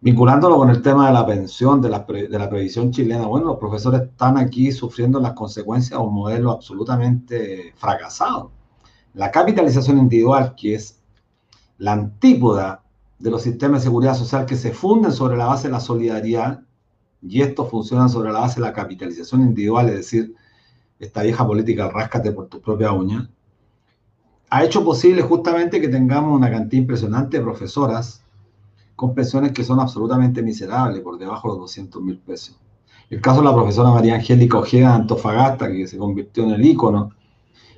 vinculándolo 0.00 0.56
con 0.56 0.70
el 0.70 0.82
tema 0.82 1.08
de 1.08 1.12
la 1.12 1.26
pensión, 1.26 1.80
de 1.80 1.88
la, 1.88 2.00
de 2.00 2.38
la 2.38 2.48
previsión 2.48 2.90
chilena, 2.90 3.26
bueno, 3.26 3.46
los 3.46 3.58
profesores 3.58 4.02
están 4.02 4.38
aquí 4.38 4.70
sufriendo 4.72 5.20
las 5.20 5.32
consecuencias 5.32 5.98
de 5.98 6.04
un 6.04 6.14
modelo 6.14 6.52
absolutamente 6.52 7.72
fracasado. 7.76 8.52
La 9.14 9.30
capitalización 9.30 9.98
individual, 9.98 10.54
que 10.56 10.74
es 10.74 11.00
la 11.78 11.92
antípoda 11.92 12.82
de 13.18 13.30
los 13.30 13.42
sistemas 13.42 13.80
de 13.80 13.84
seguridad 13.84 14.14
social 14.14 14.46
que 14.46 14.56
se 14.56 14.72
funden 14.72 15.12
sobre 15.12 15.36
la 15.36 15.46
base 15.46 15.68
de 15.68 15.72
la 15.72 15.80
solidaridad, 15.80 16.62
y 17.22 17.42
estos 17.42 17.70
funcionan 17.70 18.08
sobre 18.08 18.30
la 18.30 18.40
base 18.40 18.60
de 18.60 18.66
la 18.66 18.72
capitalización 18.72 19.40
individual, 19.40 19.88
es 19.88 19.96
decir, 19.96 20.34
esta 20.98 21.22
vieja 21.22 21.46
política, 21.46 21.90
ráscate 21.90 22.32
por 22.32 22.46
tus 22.46 22.60
propias 22.60 22.92
uñas, 22.92 23.28
ha 24.50 24.64
hecho 24.64 24.84
posible 24.84 25.22
justamente 25.22 25.80
que 25.80 25.88
tengamos 25.88 26.36
una 26.36 26.50
cantidad 26.50 26.80
impresionante 26.80 27.38
de 27.38 27.42
profesoras 27.42 28.22
con 28.94 29.14
pensiones 29.14 29.52
que 29.52 29.64
son 29.64 29.80
absolutamente 29.80 30.42
miserables, 30.42 31.02
por 31.02 31.18
debajo 31.18 31.48
de 31.48 31.54
los 31.54 31.62
200 31.64 32.02
mil 32.02 32.18
pesos. 32.18 32.58
El 33.10 33.20
caso 33.20 33.40
de 33.40 33.44
la 33.44 33.54
profesora 33.54 33.90
María 33.90 34.14
Angélica 34.14 34.58
Ojeda 34.58 34.88
de 34.88 34.94
Antofagasta, 34.94 35.70
que 35.70 35.86
se 35.86 35.98
convirtió 35.98 36.44
en 36.44 36.50
el 36.50 36.64
ícono 36.64 37.12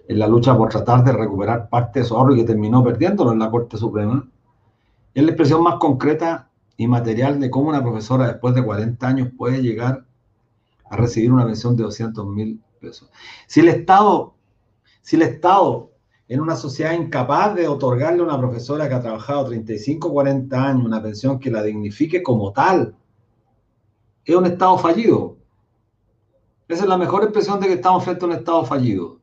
en 0.06 0.18
la 0.18 0.26
lucha 0.26 0.56
por 0.56 0.70
tratar 0.70 1.04
de 1.04 1.12
recuperar 1.12 1.68
parte 1.68 2.00
de 2.00 2.06
su 2.06 2.16
ahorro 2.16 2.34
y 2.34 2.38
que 2.38 2.44
terminó 2.44 2.82
perdiéndolo 2.82 3.32
en 3.32 3.38
la 3.38 3.50
Corte 3.50 3.76
Suprema, 3.76 4.26
es 5.12 5.22
la 5.22 5.30
expresión 5.30 5.62
más 5.62 5.75
concreta 5.75 6.48
y 6.76 6.87
material 6.87 7.40
de 7.40 7.50
cómo 7.50 7.68
una 7.68 7.82
profesora 7.82 8.28
después 8.28 8.54
de 8.54 8.64
40 8.64 9.06
años 9.06 9.28
puede 9.37 9.60
llegar 9.60 10.04
a 10.88 10.96
recibir 10.96 11.32
una 11.32 11.44
pensión 11.44 11.76
de 11.76 11.82
200 11.82 12.26
mil 12.26 12.62
pesos. 12.78 13.11
Si 13.47 13.61
el 13.61 13.68
Estado, 13.68 14.35
si 15.02 15.16
el 15.16 15.23
Estado 15.23 15.90
en 16.28 16.40
una 16.40 16.56
sociedad 16.56 16.92
incapaz 16.92 17.54
de 17.54 17.66
otorgarle 17.66 18.20
a 18.20 18.25
una 18.25 18.38
profesora 18.38 18.88
que 18.88 18.94
ha 18.94 19.00
trabajado 19.00 19.47
35, 19.47 20.12
40 20.12 20.62
años 20.62 20.85
una 20.85 21.02
pensión 21.02 21.38
que 21.38 21.50
la 21.50 21.62
dignifique 21.62 22.23
como 22.23 22.52
tal, 22.52 22.94
es 24.25 24.37
un 24.37 24.44
Estado 24.44 24.76
fallido. 24.76 25.38
Esa 26.68 26.82
es 26.82 26.88
la 26.88 26.99
mejor 26.99 27.23
expresión 27.23 27.58
de 27.61 27.66
que 27.66 27.73
estamos 27.75 28.04
frente 28.04 28.25
a 28.25 28.28
un 28.28 28.35
Estado 28.35 28.64
fallido. 28.64 29.20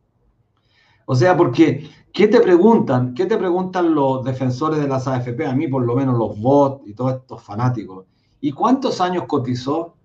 O 1.06 1.14
sea, 1.14 1.38
porque, 1.38 1.88
¿qué 2.12 2.28
te 2.28 2.40
preguntan? 2.40 3.14
¿Qué 3.14 3.28
te 3.28 3.38
preguntan 3.38 3.94
los 3.94 4.24
defensores 4.24 4.80
de 4.80 4.88
las 4.88 5.08
AFP? 5.08 5.46
A 5.46 5.54
mí, 5.54 5.68
por 5.68 5.86
lo 5.86 5.96
menos, 5.96 6.18
los 6.18 6.40
bots 6.40 6.88
y 6.88 6.96
todos 6.96 7.14
estos 7.14 7.44
fanáticos. 7.44 8.08
¿Y 8.42 8.52
cuántos 8.52 9.00
años 9.00 9.26
cotizó? 9.28 9.96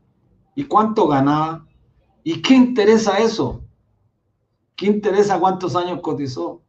¿Y 0.55 0.65
cuánto 0.65 1.09
ganaba? 1.09 1.67
¿Y 2.23 2.43
qué 2.43 2.55
interesa 2.55 3.19
eso? 3.19 3.63
¿Qué 4.77 4.87
interesa 4.87 5.39
cuántos 5.39 5.77
años 5.77 6.01
cotizó? 6.01 6.63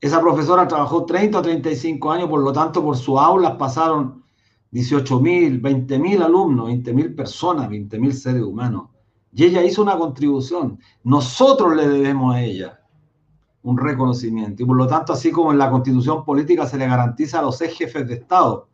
Esa 0.00 0.20
profesora 0.20 0.68
trabajó 0.68 1.04
30 1.04 1.38
o 1.38 1.42
35 1.42 2.12
años, 2.12 2.28
por 2.28 2.40
lo 2.40 2.52
tanto, 2.52 2.82
por 2.82 2.96
su 2.96 3.18
aula 3.18 3.58
pasaron 3.58 4.22
18 4.70 5.20
mil, 5.20 5.60
20 5.60 5.98
mil 5.98 6.22
alumnos, 6.22 6.66
20 6.66 6.92
mil 6.92 7.14
personas, 7.14 7.68
20 7.68 7.98
mil 7.98 8.14
seres 8.14 8.42
humanos. 8.42 8.88
Y 9.32 9.44
ella 9.44 9.62
hizo 9.62 9.82
una 9.82 9.98
contribución. 9.98 10.78
Nosotros 11.02 11.74
le 11.74 11.88
debemos 11.88 12.34
a 12.34 12.42
ella 12.42 12.80
un 13.62 13.76
reconocimiento. 13.76 14.62
Y 14.62 14.66
por 14.66 14.76
lo 14.76 14.86
tanto, 14.86 15.12
así 15.12 15.30
como 15.30 15.52
en 15.52 15.58
la 15.58 15.70
constitución 15.70 16.24
política 16.24 16.66
se 16.66 16.78
le 16.78 16.86
garantiza 16.86 17.40
a 17.40 17.42
los 17.42 17.60
ex 17.60 17.76
jefes 17.76 18.06
de 18.06 18.14
Estado 18.14 18.67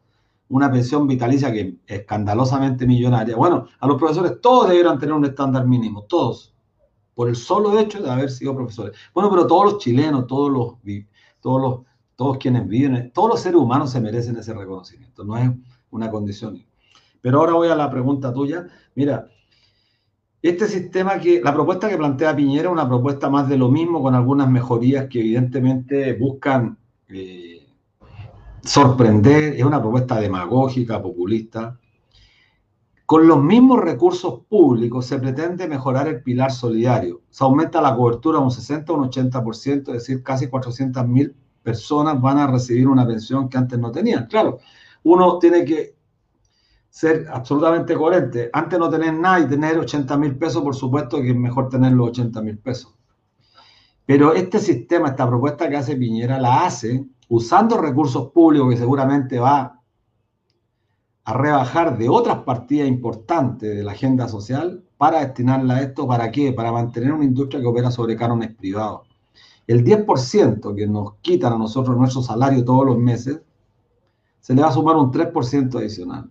una 0.49 0.71
pensión 0.71 1.07
vitalicia 1.07 1.53
que 1.53 1.61
es 1.61 2.01
escandalosamente 2.01 2.87
millonaria, 2.87 3.37
bueno, 3.37 3.67
a 3.79 3.87
los 3.87 3.99
profesores 3.99 4.41
todos 4.41 4.69
debieran 4.69 4.99
tener 4.99 5.15
un 5.15 5.25
estándar 5.25 5.67
mínimo, 5.67 6.03
todos, 6.03 6.55
por 7.15 7.29
el 7.29 7.37
solo 7.37 7.79
hecho 7.79 8.03
de 8.03 8.11
haber 8.11 8.31
sido 8.31 8.55
profesores. 8.55 8.97
Bueno, 9.13 9.31
pero 9.31 9.47
todos 9.47 9.73
los 9.73 9.79
chilenos, 9.79 10.27
todos 10.27 10.51
los 10.51 10.75
todos, 11.41 11.61
los, 11.61 11.81
todos 12.17 12.39
quienes 12.39 12.67
viven, 12.67 13.11
todos 13.13 13.31
los 13.31 13.41
seres 13.41 13.61
humanos 13.61 13.91
se 13.91 14.01
merecen 14.01 14.37
ese 14.37 14.55
reconocimiento, 14.55 15.25
no 15.25 15.37
es 15.37 15.51
una 15.91 16.11
condición. 16.11 16.65
Pero 17.21 17.39
ahora 17.39 17.53
voy 17.55 17.69
a 17.69 17.75
la 17.75 17.91
pregunta 17.91 18.33
tuya. 18.33 18.67
Mira, 18.95 19.29
este 20.43 20.69
sistema 20.69 21.19
que, 21.19 21.41
la 21.43 21.55
propuesta 21.55 21.89
que 21.89 21.97
plantea 21.97 22.37
Piñera 22.37 22.69
es 22.69 22.73
una 22.73 22.87
propuesta 22.87 23.31
más 23.31 23.49
de 23.49 23.57
lo 23.57 23.71
mismo, 23.71 24.03
con 24.03 24.15
algunas 24.15 24.51
mejorías 24.51 25.09
que 25.09 25.21
evidentemente 25.21 26.13
buscan 26.13 26.77
eh, 27.09 27.54
sorprender, 28.65 29.55
es 29.55 29.65
una 29.65 29.81
propuesta 29.81 30.19
demagógica, 30.19 31.01
populista. 31.01 31.79
Con 33.07 33.29
los 33.29 33.43
mismos 33.43 33.81
recursos 33.81 34.41
públicos 34.49 35.07
se 35.07 35.19
pretende 35.19 35.69
mejorar 35.69 36.09
el 36.09 36.23
pilar 36.23 36.51
solidario. 36.51 37.23
Se 37.29 37.45
aumenta 37.45 37.83
la 37.83 37.95
cobertura 37.95 38.39
un 38.39 38.51
60 38.51 38.93
o 38.93 38.97
un 38.97 39.11
80%, 39.11 39.89
es 39.89 39.95
decir, 39.95 40.23
casi 40.23 40.49
400 40.49 41.07
mil 41.07 41.37
personas 41.63 42.21
van 42.21 42.39
a 42.39 42.47
recibir 42.47 42.89
una 42.89 43.07
pensión 43.07 43.49
que 43.49 43.59
antes 43.59 43.79
no 43.79 43.93
tenían. 43.93 44.27
Claro, 44.27 44.59
uno 45.03 45.39
tiene 45.39 45.65
que 45.65 45.97
ser 46.89 47.27
absolutamente 47.31 47.95
coherente. 47.95 48.49
Antes 48.53 48.79
no 48.79 48.89
tener 48.89 49.13
nada 49.13 49.41
y 49.41 49.49
tener 49.49 49.79
80 49.79 50.17
mil 50.17 50.37
pesos, 50.37 50.63
por 50.63 50.75
supuesto 50.75 51.21
que 51.21 51.31
es 51.31 51.37
mejor 51.37 51.69
tener 51.69 51.93
los 51.93 52.09
80 52.09 52.41
mil 52.41 52.59
pesos. 52.59 52.95
Pero 54.07 54.35
este 54.35 54.59
sistema, 54.59 55.09
esta 55.09 55.27
propuesta 55.27 55.69
que 55.69 55.77
hace 55.77 55.97
Piñera, 55.97 56.39
la 56.39 56.67
hace 56.67 57.07
usando 57.29 57.77
recursos 57.79 58.31
públicos 58.31 58.71
que 58.71 58.77
seguramente 58.77 59.39
va 59.39 59.81
a 61.25 61.33
rebajar 61.33 61.97
de 61.97 62.09
otras 62.09 62.39
partidas 62.39 62.87
importantes 62.87 63.75
de 63.75 63.83
la 63.83 63.93
agenda 63.93 64.29
social 64.29 64.85
para 64.99 65.21
destinarla 65.21 65.77
a 65.77 65.83
esto. 65.83 66.07
¿Para 66.07 66.31
qué? 66.31 66.53
Para 66.53 66.71
mantener 66.71 67.13
una 67.13 67.25
industria 67.25 67.61
que 67.61 67.67
opera 67.67 67.91
sobre 67.91 68.17
cánones 68.17 68.55
privados. 68.55 69.09
El 69.67 69.83
10% 69.83 70.75
que 70.75 70.87
nos 70.87 71.15
quitan 71.23 71.55
a 71.55 71.59
nosotros 71.59 71.97
nuestro 71.97 72.23
salario 72.23 72.65
todos 72.65 72.85
los 72.85 72.99
meses, 72.99 73.41
se 74.41 74.55
le 74.55 74.61
va 74.61 74.69
a 74.69 74.73
sumar 74.73 74.97
un 74.97 75.11
3% 75.11 75.79
adicional. 75.79 76.31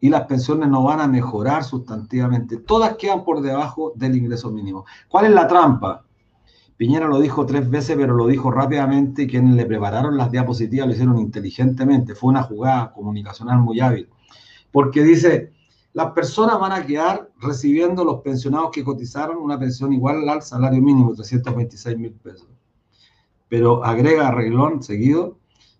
Y 0.00 0.08
las 0.08 0.26
pensiones 0.26 0.68
no 0.70 0.82
van 0.82 1.00
a 1.00 1.06
mejorar 1.06 1.64
sustantivamente. 1.64 2.56
Todas 2.56 2.96
quedan 2.96 3.24
por 3.24 3.42
debajo 3.42 3.92
del 3.94 4.16
ingreso 4.16 4.50
mínimo. 4.50 4.86
¿Cuál 5.08 5.26
es 5.26 5.32
la 5.32 5.46
trampa? 5.46 6.05
Piñera 6.76 7.08
lo 7.08 7.20
dijo 7.20 7.46
tres 7.46 7.70
veces, 7.70 7.96
pero 7.96 8.14
lo 8.14 8.26
dijo 8.26 8.50
rápidamente 8.50 9.22
y 9.22 9.26
quienes 9.26 9.54
le 9.54 9.64
prepararon 9.64 10.16
las 10.16 10.30
diapositivas 10.30 10.86
lo 10.86 10.92
hicieron 10.92 11.18
inteligentemente. 11.18 12.14
Fue 12.14 12.28
una 12.28 12.42
jugada 12.42 12.92
comunicacional 12.92 13.58
muy 13.60 13.80
hábil. 13.80 14.10
Porque 14.72 15.02
dice, 15.02 15.52
las 15.94 16.12
personas 16.12 16.60
van 16.60 16.72
a 16.72 16.84
quedar 16.84 17.30
recibiendo 17.40 18.04
los 18.04 18.20
pensionados 18.20 18.70
que 18.72 18.84
cotizaron 18.84 19.38
una 19.38 19.58
pensión 19.58 19.94
igual 19.94 20.28
al 20.28 20.42
salario 20.42 20.82
mínimo, 20.82 21.14
326 21.14 21.96
mil 21.96 22.12
pesos. 22.12 22.48
Pero 23.48 23.82
agrega 23.82 24.28
arreglón 24.28 24.82
seguido, 24.82 25.38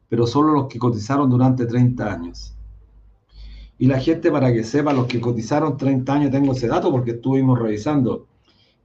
pero 0.08 0.26
solo 0.26 0.54
los 0.54 0.66
que 0.68 0.78
cotizaron 0.78 1.28
durante 1.28 1.66
30 1.66 2.10
años. 2.10 2.56
Y 3.76 3.86
la 3.86 4.00
gente, 4.00 4.30
para 4.30 4.50
que 4.50 4.64
sepa, 4.64 4.94
los 4.94 5.06
que 5.06 5.20
cotizaron 5.20 5.76
30 5.76 6.10
años, 6.10 6.30
tengo 6.30 6.52
ese 6.52 6.68
dato 6.68 6.90
porque 6.90 7.10
estuvimos 7.10 7.58
revisando, 7.58 8.26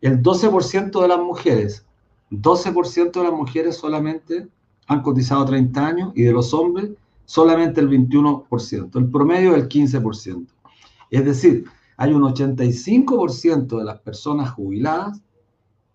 el 0.01 0.21
12% 0.21 1.01
de 1.01 1.07
las 1.07 1.19
mujeres 1.19 1.85
12% 2.31 3.11
de 3.11 3.23
las 3.23 3.33
mujeres 3.33 3.77
solamente 3.77 4.47
han 4.88 5.01
cotizado 5.01 5.45
30 5.45 5.85
años 5.85 6.11
y 6.15 6.23
de 6.23 6.31
los 6.31 6.53
hombres 6.53 6.91
solamente 7.25 7.81
el 7.81 7.89
21%. 7.89 8.95
El 8.95 9.09
promedio 9.09 9.55
es 9.55 9.63
el 9.63 9.69
15%. 9.69 10.47
Es 11.09 11.25
decir, 11.25 11.65
hay 11.97 12.13
un 12.13 12.23
85% 12.23 13.77
de 13.77 13.83
las 13.83 14.00
personas 14.00 14.51
jubiladas 14.51 15.21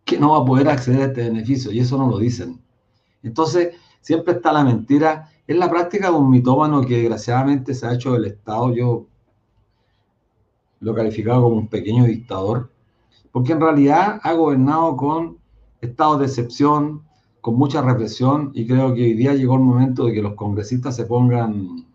que 0.05 0.19
no 0.19 0.33
va 0.33 0.39
a 0.39 0.45
poder 0.45 0.69
acceder 0.69 1.03
a 1.03 1.07
este 1.07 1.23
beneficio 1.25 1.73
y 1.73 1.81
eso 1.81 1.99
no 1.99 2.09
lo 2.09 2.19
dicen. 2.19 2.61
Entonces, 3.23 3.75
siempre 4.01 4.35
está 4.35 4.53
la 4.53 4.63
mentira. 4.63 5.29
Es 5.47 5.57
la 5.57 5.69
práctica 5.69 6.11
de 6.11 6.17
un 6.17 6.31
mitómano 6.31 6.83
que 6.83 6.99
desgraciadamente 6.99 7.75
se 7.75 7.87
ha 7.87 7.95
hecho 7.95 8.13
del 8.13 8.27
Estado. 8.27 8.73
Yo 8.73 9.07
lo 10.81 10.93
he 10.93 10.95
calificado 10.95 11.43
como 11.43 11.57
un 11.57 11.69
pequeño 11.69 12.05
dictador, 12.05 12.71
porque 13.33 13.53
en 13.53 13.61
realidad 13.61 14.21
ha 14.23 14.33
gobernado 14.35 14.97
con 14.97 15.36
estados 15.81 16.21
de 16.21 16.27
excepción, 16.27 17.03
con 17.41 17.57
mucha 17.57 17.81
represión 17.81 18.51
y 18.55 18.67
creo 18.67 18.93
que 18.93 19.03
hoy 19.03 19.15
día 19.15 19.33
llegó 19.35 19.55
el 19.55 19.61
momento 19.61 20.07
de 20.07 20.13
que 20.13 20.21
los 20.21 20.35
congresistas 20.35 20.97
se 20.97 21.05
pongan, 21.05 21.87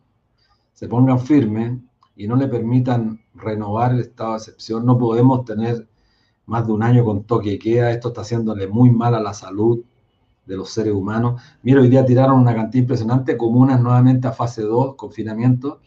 se 0.74 0.88
pongan 0.88 1.20
firmes 1.20 1.78
y 2.16 2.26
no 2.26 2.38
le 2.38 2.48
permitan 2.48 3.20
renovar 3.34 3.92
el 3.92 4.00
estado 4.00 4.32
de 4.32 4.38
excepción. 4.38 4.86
No 4.86 4.98
podemos 4.98 5.44
tener 5.44 5.90
más 6.46 6.66
de 6.66 6.72
un 6.72 6.84
año 6.84 7.04
con 7.04 7.24
toque 7.24 7.54
y 7.54 7.60
queda. 7.60 7.92
Esto 7.92 8.10
está 8.10 8.22
haciéndole 8.22 8.68
muy 8.68 8.92
mal 8.92 9.16
a 9.16 9.20
la 9.20 9.34
salud 9.34 9.84
de 10.46 10.56
los 10.56 10.70
seres 10.70 10.94
humanos. 10.94 11.42
Mira, 11.64 11.82
hoy 11.82 11.90
día 11.90 12.06
tiraron 12.06 12.40
una 12.40 12.56
cantidad 12.56 12.82
impresionante, 12.82 13.38
comunas 13.38 13.82
nuevamente 13.82 14.28
a 14.28 14.32
fase 14.32 14.62
2, 14.62 14.96
confinamiento, 14.96 15.82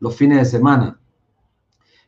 los 0.00 0.16
fines 0.16 0.38
de 0.38 0.44
semana. 0.44 0.98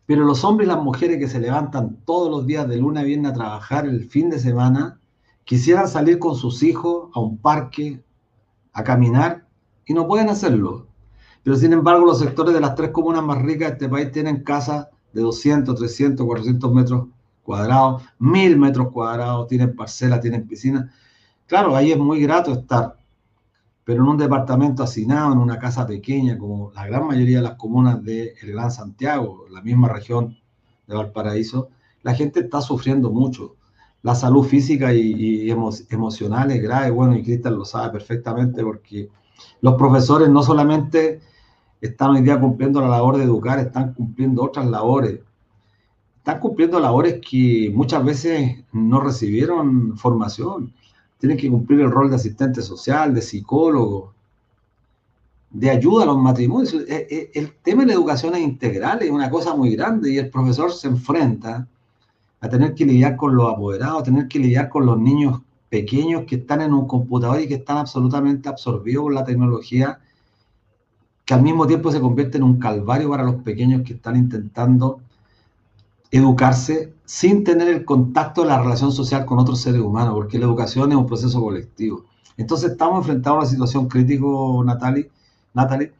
Pero 0.04 0.24
los 0.24 0.44
hombres 0.44 0.66
y 0.68 0.72
las 0.72 0.82
mujeres 0.82 1.18
que 1.18 1.28
se 1.28 1.40
levantan 1.40 1.98
todos 2.04 2.30
los 2.30 2.46
días 2.46 2.68
de 2.68 2.76
luna 2.76 3.00
a 3.00 3.04
viernes 3.04 3.32
a 3.32 3.34
trabajar 3.34 3.86
el 3.86 4.08
fin 4.08 4.30
de 4.30 4.38
semana, 4.38 5.00
quisieran 5.46 5.88
salir 5.88 6.18
con 6.18 6.34
sus 6.34 6.62
hijos 6.64 7.08
a 7.14 7.20
un 7.20 7.38
parque, 7.38 8.02
a 8.72 8.82
caminar, 8.82 9.46
y 9.86 9.94
no 9.94 10.06
pueden 10.08 10.28
hacerlo. 10.28 10.88
Pero 11.44 11.56
sin 11.56 11.72
embargo, 11.72 12.04
los 12.04 12.18
sectores 12.18 12.52
de 12.52 12.60
las 12.60 12.74
tres 12.74 12.90
comunas 12.90 13.22
más 13.22 13.40
ricas 13.40 13.68
de 13.68 13.72
este 13.74 13.88
país 13.88 14.10
tienen 14.10 14.42
casas 14.42 14.88
de 15.12 15.22
200, 15.22 15.76
300, 15.76 16.26
400 16.26 16.72
metros 16.74 17.06
cuadrados, 17.44 18.02
1000 18.18 18.58
metros 18.58 18.90
cuadrados, 18.90 19.46
tienen 19.46 19.76
parcelas, 19.76 20.20
tienen 20.20 20.48
piscinas. 20.48 20.90
Claro, 21.46 21.76
ahí 21.76 21.92
es 21.92 21.98
muy 21.98 22.20
grato 22.20 22.52
estar, 22.52 22.96
pero 23.84 24.02
en 24.02 24.08
un 24.08 24.18
departamento 24.18 24.82
hacinado, 24.82 25.32
en 25.32 25.38
una 25.38 25.60
casa 25.60 25.86
pequeña, 25.86 26.36
como 26.36 26.72
la 26.72 26.86
gran 26.86 27.06
mayoría 27.06 27.36
de 27.36 27.44
las 27.44 27.54
comunas 27.54 28.02
del 28.02 28.32
Gran 28.42 28.72
Santiago, 28.72 29.46
la 29.48 29.62
misma 29.62 29.88
región 29.88 30.36
de 30.88 30.96
Valparaíso, 30.96 31.68
la 32.02 32.14
gente 32.14 32.40
está 32.40 32.60
sufriendo 32.60 33.12
mucho. 33.12 33.54
La 34.06 34.14
salud 34.14 34.44
física 34.44 34.94
y, 34.94 35.50
emocional 35.50 36.52
es 36.52 36.62
grave, 36.62 36.92
bueno, 36.92 37.16
y 37.16 37.24
Cristian 37.24 37.56
lo 37.56 37.64
sabe 37.64 37.90
perfectamente 37.90 38.62
porque 38.62 39.08
los 39.62 39.74
profesores 39.74 40.28
no 40.28 40.44
solamente 40.44 41.20
están 41.80 42.10
hoy 42.10 42.22
día 42.22 42.38
cumpliendo 42.38 42.80
la 42.80 42.86
labor 42.86 43.16
de 43.16 43.24
educar, 43.24 43.58
están 43.58 43.94
cumpliendo 43.94 44.44
otras 44.44 44.66
labores. 44.66 45.18
Están 46.18 46.38
cumpliendo 46.38 46.78
labores 46.78 47.20
que 47.20 47.72
muchas 47.74 48.04
veces 48.04 48.62
no 48.70 49.00
recibieron 49.00 49.98
formación 49.98 50.72
tienen 51.18 51.36
que 51.36 51.50
cumplir 51.50 51.80
el 51.80 51.90
rol 51.90 52.08
de 52.08 52.14
asistente 52.14 52.62
social, 52.62 53.12
de 53.12 53.22
psicólogo, 53.22 54.14
de 55.50 55.68
ayuda 55.68 56.04
a 56.04 56.06
los 56.06 56.18
matrimonios. 56.18 56.76
El 56.88 57.54
tema 57.60 57.82
de 57.82 57.88
la 57.88 57.94
educación 57.94 58.36
es 58.36 58.42
integral, 58.42 59.02
es 59.02 59.10
una 59.10 59.30
cosa 59.30 59.56
muy 59.56 59.74
grande 59.74 60.12
y 60.12 60.18
el 60.18 60.30
profesor 60.30 60.70
se 60.70 60.86
enfrenta 60.86 61.66
a 62.40 62.48
tener 62.48 62.74
que 62.74 62.84
lidiar 62.84 63.16
con 63.16 63.34
los 63.34 63.52
apoderados, 63.52 64.00
a 64.00 64.04
tener 64.04 64.28
que 64.28 64.38
lidiar 64.38 64.68
con 64.68 64.86
los 64.86 64.98
niños 64.98 65.40
pequeños 65.68 66.24
que 66.26 66.36
están 66.36 66.60
en 66.60 66.72
un 66.72 66.86
computador 66.86 67.40
y 67.40 67.48
que 67.48 67.54
están 67.54 67.78
absolutamente 67.78 68.48
absorbidos 68.48 69.02
por 69.04 69.14
la 69.14 69.24
tecnología, 69.24 69.98
que 71.24 71.34
al 71.34 71.42
mismo 71.42 71.66
tiempo 71.66 71.90
se 71.90 72.00
convierte 72.00 72.38
en 72.38 72.44
un 72.44 72.58
calvario 72.58 73.10
para 73.10 73.24
los 73.24 73.36
pequeños 73.36 73.82
que 73.82 73.94
están 73.94 74.16
intentando 74.16 75.00
educarse 76.10 76.94
sin 77.04 77.44
tener 77.44 77.68
el 77.68 77.84
contacto 77.84 78.42
de 78.42 78.48
la 78.48 78.62
relación 78.62 78.92
social 78.92 79.26
con 79.26 79.38
otros 79.38 79.60
seres 79.60 79.80
humanos, 79.80 80.14
porque 80.14 80.38
la 80.38 80.46
educación 80.46 80.92
es 80.92 80.98
un 80.98 81.06
proceso 81.06 81.40
colectivo. 81.40 82.04
Entonces 82.36 82.72
estamos 82.72 82.98
enfrentados 82.98 83.36
a 83.36 83.40
una 83.40 83.48
situación 83.48 83.88
crítica, 83.88 84.24
Natalie, 84.64 85.10
Natalie, 85.54 85.92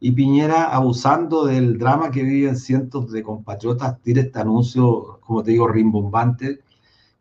y 0.00 0.12
Piñera, 0.12 0.64
abusando 0.64 1.46
del 1.46 1.78
drama 1.78 2.10
que 2.10 2.22
viven 2.22 2.56
cientos 2.56 3.10
de 3.10 3.22
compatriotas, 3.22 4.00
tira 4.02 4.20
este 4.22 4.38
anuncio, 4.38 5.18
como 5.20 5.42
te 5.42 5.52
digo, 5.52 5.68
rimbombante, 5.68 6.60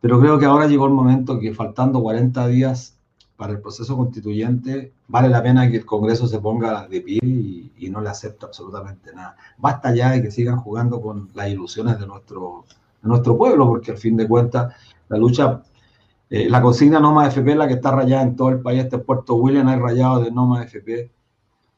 pero 0.02 0.20
creo 0.20 0.38
que 0.38 0.46
ahora 0.46 0.68
llegó 0.68 0.86
el 0.86 0.94
momento 0.94 1.40
que 1.40 1.54
faltando 1.54 2.02
40 2.02 2.48
días 2.48 2.96
para 3.38 3.54
el 3.54 3.60
proceso 3.60 3.98
constituyente, 3.98 4.94
vale 5.08 5.30
la 5.30 5.44
pena 5.44 5.70
que 5.70 5.78
el 5.78 5.86
Congreso 5.86 6.28
se 6.28 6.40
ponga 6.40 6.88
de 6.88 7.02
pie 7.02 7.20
y, 7.24 7.90
no 7.90 8.02
le 8.02 8.10
acepte 8.10 8.46
absolutamente 8.46 9.14
nada. 9.14 9.38
Basta 9.58 9.94
ya 9.94 10.12
de 10.12 10.22
que 10.22 10.32
sigan 10.32 10.58
jugando 10.58 11.00
con 11.00 11.30
las 11.34 11.50
ilusiones 11.50 12.00
de 12.00 12.08
nuestro, 12.08 12.66
nuestro 13.04 13.38
pueblo, 13.38 13.68
porque 13.68 13.92
al 13.92 13.98
fin 13.98 14.18
de 14.18 14.28
cuentas 14.28 14.74
la 15.08 15.18
lucha, 15.18 15.62
eh, 16.30 16.50
la 16.50 16.62
consigna 16.62 17.00
Noma 17.00 17.28
FP 17.28 17.56
la 17.56 17.68
que 17.68 17.76
está 17.76 17.92
rayada 17.92 18.24
en 18.24 18.36
todo 18.36 18.50
el 18.50 18.60
país, 18.60 18.84
este 18.84 18.98
Puerto 18.98 19.36
William 19.36 19.68
hay 19.68 19.80
rayado 19.80 20.24
de 20.24 20.32
Noma 20.32 20.64
FP, 20.64 21.12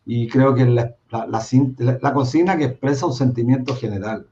y 0.10 0.30
creo 0.30 0.56
que 0.56 0.66
la, 0.66 0.96
la, 1.12 1.28
la, 1.28 2.14
consigna 2.14 2.58
que 2.58 2.64
expresa 2.64 3.06
un 3.06 3.14
sentimiento 3.14 3.76
general. 3.76 4.26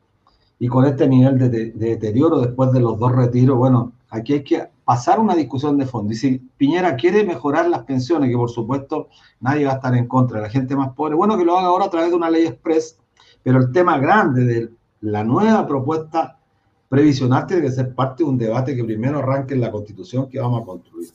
Y 0.58 0.70
con 0.70 0.86
este 0.86 1.06
nivel 1.06 1.38
de, 1.38 1.50
de 1.50 1.72
deterioro 1.72 2.40
después 2.40 2.72
de 2.72 2.80
los 2.80 2.98
dos 2.98 3.12
retiros, 3.12 3.58
bueno, 3.58 3.92
aquí 4.10 4.34
hay 4.34 4.44
que 4.46 4.70
pasar 4.86 5.20
una 5.20 5.36
discusión 5.36 5.78
de 5.78 5.86
fondo. 5.86 6.14
Y 6.14 6.16
si 6.16 6.38
Piñera 6.58 6.96
quiere 6.96 7.26
mejorar 7.26 7.68
las 7.68 7.84
pensiones, 7.84 8.30
que 8.30 8.38
por 8.38 8.50
supuesto 8.50 9.10
nadie 9.42 9.66
va 9.66 9.74
a 9.74 9.76
estar 9.76 9.94
en 9.96 10.08
contra 10.08 10.40
la 10.40 10.50
gente 10.50 10.78
más 10.78 10.94
pobre, 10.94 11.16
bueno, 11.16 11.38
que 11.38 11.44
lo 11.44 11.58
haga 11.58 11.68
ahora 11.68 11.86
a 11.86 11.90
través 11.90 12.10
de 12.10 12.16
una 12.16 12.30
ley 12.30 12.46
express, 12.46 12.98
pero 13.44 13.60
el 13.60 13.74
tema 13.74 13.98
grande 13.98 14.46
de 14.46 14.70
la 15.02 15.26
nueva 15.26 15.68
propuesta 15.68 16.40
previsional 16.88 17.48
tiene 17.48 17.64
que 17.64 17.72
ser 17.72 17.94
parte 17.94 18.24
de 18.24 18.30
un 18.30 18.38
debate 18.38 18.78
que 18.78 18.84
primero 18.86 19.20
arranque 19.20 19.56
en 19.56 19.62
la 19.62 19.72
constitución 19.72 20.30
que 20.30 20.40
vamos 20.40 20.62
a 20.62 20.66
construir. 20.66 21.10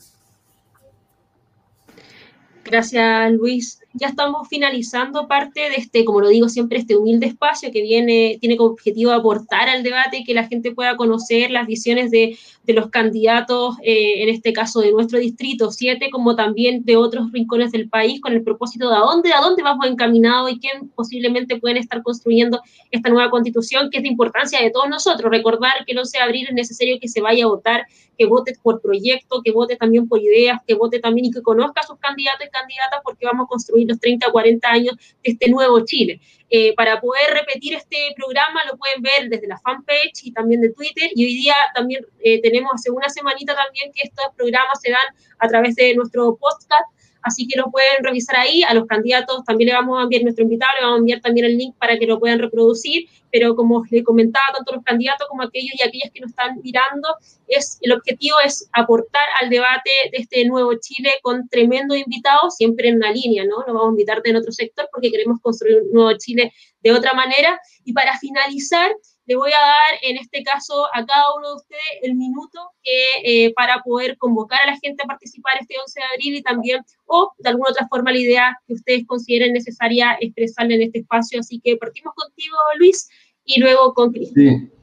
Gracias, 2.64 3.32
Luis. 3.32 3.80
Ya 3.92 4.06
estamos 4.06 4.46
finalizando 4.46 5.26
parte 5.26 5.68
de 5.68 5.76
este, 5.76 6.04
como 6.04 6.20
lo 6.20 6.28
digo 6.28 6.48
siempre, 6.48 6.78
este 6.78 6.96
humilde 6.96 7.26
espacio 7.26 7.72
que 7.72 7.82
viene, 7.82 8.38
tiene 8.40 8.56
como 8.56 8.70
objetivo 8.70 9.10
aportar 9.10 9.68
al 9.68 9.82
debate, 9.82 10.22
que 10.24 10.32
la 10.32 10.46
gente 10.46 10.72
pueda 10.72 10.96
conocer 10.96 11.50
las 11.50 11.66
visiones 11.66 12.12
de, 12.12 12.38
de 12.62 12.72
los 12.72 12.88
candidatos, 12.90 13.76
eh, 13.82 14.22
en 14.22 14.28
este 14.28 14.52
caso 14.52 14.80
de 14.80 14.92
nuestro 14.92 15.18
distrito 15.18 15.72
7, 15.72 16.08
como 16.10 16.36
también 16.36 16.84
de 16.84 16.96
otros 16.96 17.32
rincones 17.32 17.72
del 17.72 17.88
país, 17.88 18.20
con 18.20 18.32
el 18.32 18.44
propósito 18.44 18.88
de 18.88 18.94
a 18.94 19.00
dónde, 19.00 19.32
a 19.32 19.40
dónde 19.40 19.64
vamos 19.64 19.86
encaminados 19.86 20.52
y 20.52 20.60
quién 20.60 20.88
posiblemente 20.90 21.58
pueden 21.58 21.78
estar 21.78 22.00
construyendo 22.04 22.60
esta 22.92 23.10
nueva 23.10 23.28
constitución, 23.28 23.90
que 23.90 23.98
es 23.98 24.02
de 24.04 24.08
importancia 24.08 24.62
de 24.62 24.70
todos 24.70 24.88
nosotros. 24.88 25.32
Recordar 25.32 25.84
que 25.84 25.92
el 25.92 25.98
11 25.98 26.18
de 26.18 26.22
abril 26.22 26.46
es 26.48 26.54
necesario 26.54 26.98
que 27.00 27.08
se 27.08 27.20
vaya 27.20 27.44
a 27.44 27.48
votar, 27.48 27.86
que 28.16 28.26
vote 28.26 28.54
por 28.62 28.80
proyecto, 28.80 29.40
que 29.42 29.50
vote 29.50 29.76
también 29.76 30.06
por 30.06 30.20
ideas, 30.20 30.60
que 30.66 30.74
vote 30.74 31.00
también 31.00 31.26
y 31.26 31.30
que 31.30 31.42
conozca 31.42 31.80
a 31.80 31.86
sus 31.86 31.98
candidatos 31.98 32.46
y 32.46 32.50
candidatas, 32.50 33.00
porque 33.02 33.26
vamos 33.26 33.46
a 33.46 33.48
construir 33.48 33.79
los 33.86 34.00
30 34.00 34.28
o 34.28 34.32
40 34.32 34.68
años 34.68 34.96
de 34.96 35.32
este 35.32 35.50
nuevo 35.50 35.84
Chile. 35.84 36.20
Eh, 36.52 36.74
para 36.74 37.00
poder 37.00 37.32
repetir 37.32 37.74
este 37.74 38.12
programa 38.16 38.64
lo 38.64 38.76
pueden 38.76 39.02
ver 39.02 39.28
desde 39.28 39.46
la 39.46 39.56
fanpage 39.60 40.24
y 40.24 40.32
también 40.32 40.60
de 40.60 40.70
Twitter. 40.70 41.10
Y 41.14 41.24
hoy 41.24 41.34
día 41.34 41.54
también 41.74 42.04
eh, 42.24 42.40
tenemos 42.42 42.72
hace 42.74 42.90
una 42.90 43.08
semanita 43.08 43.54
también 43.54 43.92
que 43.92 44.02
estos 44.08 44.26
programas 44.36 44.80
se 44.82 44.90
dan 44.90 45.14
a 45.38 45.48
través 45.48 45.76
de 45.76 45.94
nuestro 45.94 46.36
podcast 46.36 46.88
así 47.22 47.46
que 47.46 47.58
lo 47.58 47.70
pueden 47.70 48.02
revisar 48.02 48.36
ahí. 48.36 48.62
A 48.62 48.74
los 48.74 48.86
candidatos 48.86 49.44
también 49.44 49.68
le 49.68 49.74
vamos 49.74 49.98
a 49.98 50.02
enviar 50.02 50.22
nuestro 50.22 50.44
invitado, 50.44 50.72
le 50.78 50.84
vamos 50.84 50.96
a 50.96 51.00
enviar 51.00 51.20
también 51.20 51.46
el 51.46 51.58
link 51.58 51.74
para 51.78 51.98
que 51.98 52.06
lo 52.06 52.18
puedan 52.18 52.38
reproducir, 52.38 53.08
pero 53.30 53.54
como 53.54 53.84
les 53.90 54.04
comentaba, 54.04 54.44
tanto 54.54 54.74
los 54.74 54.84
candidatos 54.84 55.26
como 55.28 55.42
aquellos 55.42 55.74
y 55.78 55.82
aquellas 55.82 56.10
que 56.12 56.20
nos 56.20 56.30
están 56.30 56.60
mirando, 56.62 57.08
es, 57.48 57.78
el 57.80 57.92
objetivo 57.92 58.36
es 58.44 58.68
aportar 58.72 59.24
al 59.40 59.50
debate 59.50 59.90
de 60.12 60.18
este 60.18 60.44
nuevo 60.44 60.72
Chile 60.80 61.10
con 61.22 61.48
tremendo 61.48 61.94
invitados, 61.94 62.56
siempre 62.56 62.88
en 62.88 62.96
una 62.96 63.12
línea, 63.12 63.44
¿no? 63.44 63.58
No 63.66 63.74
vamos 63.74 63.88
a 63.88 63.90
invitar 63.90 64.20
en 64.24 64.36
otro 64.36 64.52
sector 64.52 64.88
porque 64.92 65.10
queremos 65.10 65.40
construir 65.40 65.82
un 65.82 65.92
nuevo 65.92 66.18
Chile 66.18 66.52
de 66.82 66.92
otra 66.92 67.12
manera. 67.12 67.60
Y 67.84 67.92
para 67.92 68.18
finalizar, 68.18 68.92
le 69.26 69.36
voy 69.36 69.50
a 69.50 69.64
dar 69.64 69.98
en 70.02 70.16
este 70.16 70.42
caso 70.42 70.86
a 70.92 71.04
cada 71.04 71.34
uno 71.36 71.50
de 71.50 71.54
ustedes 71.54 71.82
el 72.02 72.16
minuto 72.16 72.58
eh, 72.82 73.52
para 73.54 73.82
poder 73.82 74.16
convocar 74.18 74.58
a 74.64 74.72
la 74.72 74.78
gente 74.78 75.02
a 75.02 75.06
participar 75.06 75.54
este 75.60 75.74
11 75.80 76.00
de 76.00 76.06
abril 76.14 76.34
y 76.36 76.42
también, 76.42 76.84
o 77.06 77.32
de 77.38 77.48
alguna 77.48 77.70
otra 77.70 77.86
forma, 77.88 78.12
la 78.12 78.18
idea 78.18 78.58
que 78.66 78.74
ustedes 78.74 79.06
consideren 79.06 79.52
necesaria 79.52 80.16
expresarle 80.20 80.74
en 80.76 80.82
este 80.82 81.00
espacio. 81.00 81.40
Así 81.40 81.60
que 81.60 81.76
partimos 81.76 82.14
contigo, 82.14 82.56
Luis, 82.78 83.08
y 83.44 83.60
luego 83.60 83.94
con 83.94 84.10
Cristian. 84.10 84.68
Sí. 84.68 84.76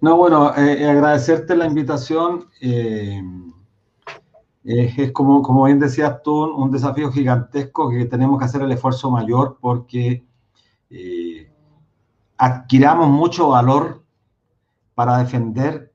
No, 0.00 0.16
bueno, 0.16 0.56
eh, 0.56 0.78
eh, 0.80 0.86
agradecerte 0.86 1.54
la 1.54 1.66
invitación. 1.66 2.48
es 4.64 5.12
como, 5.12 5.42
como 5.42 5.64
bien 5.64 5.78
decías 5.78 6.22
tú, 6.22 6.44
un 6.44 6.70
desafío 6.70 7.12
gigantesco 7.12 7.90
que 7.90 8.06
tenemos 8.06 8.38
que 8.38 8.44
hacer 8.46 8.62
el 8.62 8.72
esfuerzo 8.72 9.10
mayor 9.10 9.58
porque 9.60 10.24
adquiramos 12.42 13.08
mucho 13.08 13.50
valor 13.50 14.04
para 14.96 15.18
defender 15.18 15.94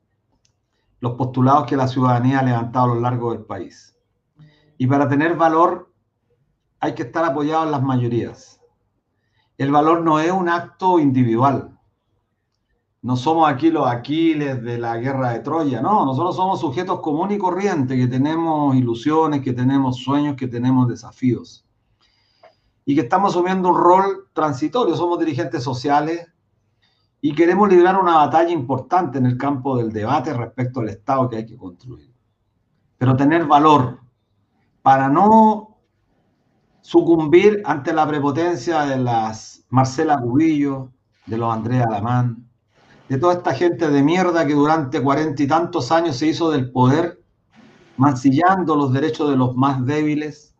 los 0.98 1.12
postulados 1.12 1.66
que 1.66 1.76
la 1.76 1.86
ciudadanía 1.86 2.38
ha 2.38 2.42
levantado 2.42 2.86
a 2.86 2.94
lo 2.94 3.00
largo 3.02 3.32
del 3.32 3.44
país. 3.44 3.94
Y 4.78 4.86
para 4.86 5.06
tener 5.10 5.36
valor 5.36 5.92
hay 6.80 6.94
que 6.94 7.02
estar 7.02 7.22
apoyado 7.22 7.64
en 7.64 7.72
las 7.72 7.82
mayorías. 7.82 8.62
El 9.58 9.70
valor 9.70 10.00
no 10.00 10.20
es 10.20 10.30
un 10.32 10.48
acto 10.48 10.98
individual. 10.98 11.78
No 13.02 13.16
somos 13.18 13.46
aquí 13.46 13.70
los 13.70 13.86
Aquiles 13.86 14.62
de 14.62 14.78
la 14.78 14.96
guerra 14.96 15.32
de 15.32 15.40
Troya, 15.40 15.82
no, 15.82 16.06
nosotros 16.06 16.34
somos 16.34 16.60
sujetos 16.60 17.00
comunes 17.00 17.36
y 17.36 17.40
corrientes 17.40 17.94
que 17.94 18.06
tenemos 18.06 18.74
ilusiones, 18.74 19.42
que 19.42 19.52
tenemos 19.52 19.98
sueños, 19.98 20.34
que 20.34 20.48
tenemos 20.48 20.88
desafíos. 20.88 21.66
Y 22.86 22.94
que 22.94 23.02
estamos 23.02 23.32
asumiendo 23.34 23.68
un 23.68 23.76
rol 23.76 24.30
transitorio, 24.32 24.96
somos 24.96 25.18
dirigentes 25.18 25.62
sociales, 25.62 26.26
y 27.20 27.34
queremos 27.34 27.68
librar 27.68 28.00
una 28.00 28.16
batalla 28.16 28.50
importante 28.50 29.18
en 29.18 29.26
el 29.26 29.36
campo 29.36 29.76
del 29.76 29.92
debate 29.92 30.32
respecto 30.32 30.80
al 30.80 30.88
Estado 30.88 31.28
que 31.28 31.36
hay 31.36 31.46
que 31.46 31.56
construir. 31.56 32.12
Pero 32.96 33.16
tener 33.16 33.46
valor, 33.46 34.00
para 34.82 35.08
no 35.08 35.78
sucumbir 36.80 37.62
ante 37.64 37.92
la 37.92 38.06
prepotencia 38.06 38.82
de 38.82 38.98
las 38.98 39.64
Marcela 39.68 40.18
Cubillo, 40.18 40.90
de 41.26 41.36
los 41.36 41.52
Andrea 41.52 41.84
Alamán, 41.84 42.48
de 43.08 43.18
toda 43.18 43.34
esta 43.34 43.54
gente 43.54 43.88
de 43.90 44.02
mierda 44.02 44.46
que 44.46 44.54
durante 44.54 45.02
cuarenta 45.02 45.42
y 45.42 45.46
tantos 45.46 45.90
años 45.92 46.16
se 46.16 46.28
hizo 46.28 46.50
del 46.50 46.70
poder, 46.70 47.22
mancillando 47.96 48.76
los 48.76 48.92
derechos 48.92 49.30
de 49.30 49.36
los 49.36 49.56
más 49.56 49.84
débiles, 49.84 50.54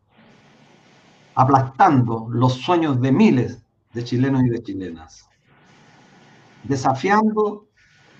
aplastando 1.34 2.26
los 2.30 2.54
sueños 2.54 3.00
de 3.00 3.12
miles 3.12 3.62
de 3.92 4.04
chilenos 4.04 4.42
y 4.44 4.48
de 4.48 4.62
chilenas, 4.62 5.27
desafiando 6.68 7.66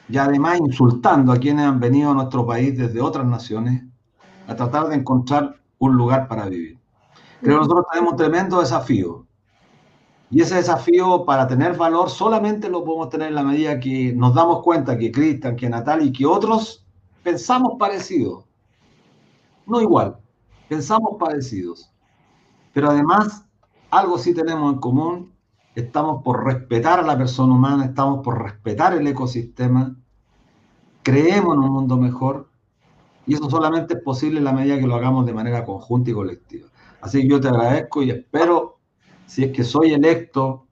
y 0.09 0.17
además 0.17 0.59
insultando 0.59 1.33
a 1.33 1.39
quienes 1.39 1.67
han 1.67 1.81
venido 1.81 2.11
a 2.11 2.15
nuestro 2.15 2.47
país 2.47 2.77
desde 2.77 3.01
otras 3.01 3.27
naciones 3.27 3.85
a 4.47 4.57
tratar 4.57 4.89
de 4.89 4.97
encontrar 4.97 5.57
un 5.79 5.97
lugar 5.97 6.27
para 6.27 6.49
vivir. 6.49 6.79
Creo 7.41 7.61
que 7.61 7.67
nosotros 7.67 7.87
tenemos 7.93 8.13
un 8.13 8.19
tremendo 8.19 8.61
desafío. 8.61 9.27
Y 10.31 10.43
ese 10.43 10.57
desafío, 10.57 11.25
para 11.25 11.47
tener 11.47 11.77
valor, 11.77 12.11
solamente 12.11 12.69
lo 12.69 12.85
podemos 12.85 13.09
tener 13.09 13.29
en 13.29 13.35
la 13.35 13.43
medida 13.43 13.81
que 13.81 14.13
nos 14.15 14.35
damos 14.35 14.63
cuenta 14.63 14.99
que 14.99 15.11
Cristian, 15.11 15.57
que 15.57 15.69
Natal 15.69 16.05
y 16.05 16.13
que 16.13 16.27
otros 16.27 16.85
pensamos 17.23 17.77
parecidos. 17.79 18.45
No 19.67 19.81
igual, 19.81 20.19
pensamos 20.69 21.17
parecidos. 21.19 21.91
Pero 22.73 22.91
además, 22.91 23.45
algo 23.91 24.19
sí 24.19 24.35
tenemos 24.35 24.75
en 24.75 24.81
común. 24.81 25.33
Estamos 25.79 26.25
por 26.25 26.45
respetar 26.45 26.99
a 26.99 27.05
la 27.05 27.17
persona 27.17 27.55
humana, 27.55 27.85
estamos 27.85 28.25
por 28.25 28.43
respetar 28.43 28.95
el 28.95 29.07
ecosistema, 29.07 29.95
creemos 31.05 31.55
en 31.55 31.61
un 31.61 31.71
mundo 31.71 31.97
mejor 31.97 32.49
y 33.29 33.35
eso 33.35 33.49
solamente 33.49 33.95
es 33.95 34.03
posible 34.03 34.39
en 34.39 34.45
la 34.45 34.53
medida 34.53 34.77
que 34.77 34.89
lo 34.89 34.97
hagamos 34.97 35.25
de 35.25 35.35
manera 35.35 35.65
conjunta 35.65 36.11
y 36.11 36.15
colectiva. 36.15 36.67
Así 37.01 37.23
que 37.23 37.29
yo 37.29 37.41
te 37.41 37.47
agradezco 37.47 38.03
y 38.03 38.11
espero, 38.11 38.81
si 39.27 39.45
es 39.45 39.53
que 39.53 39.63
soy 39.63 39.93
electo, 39.93 40.67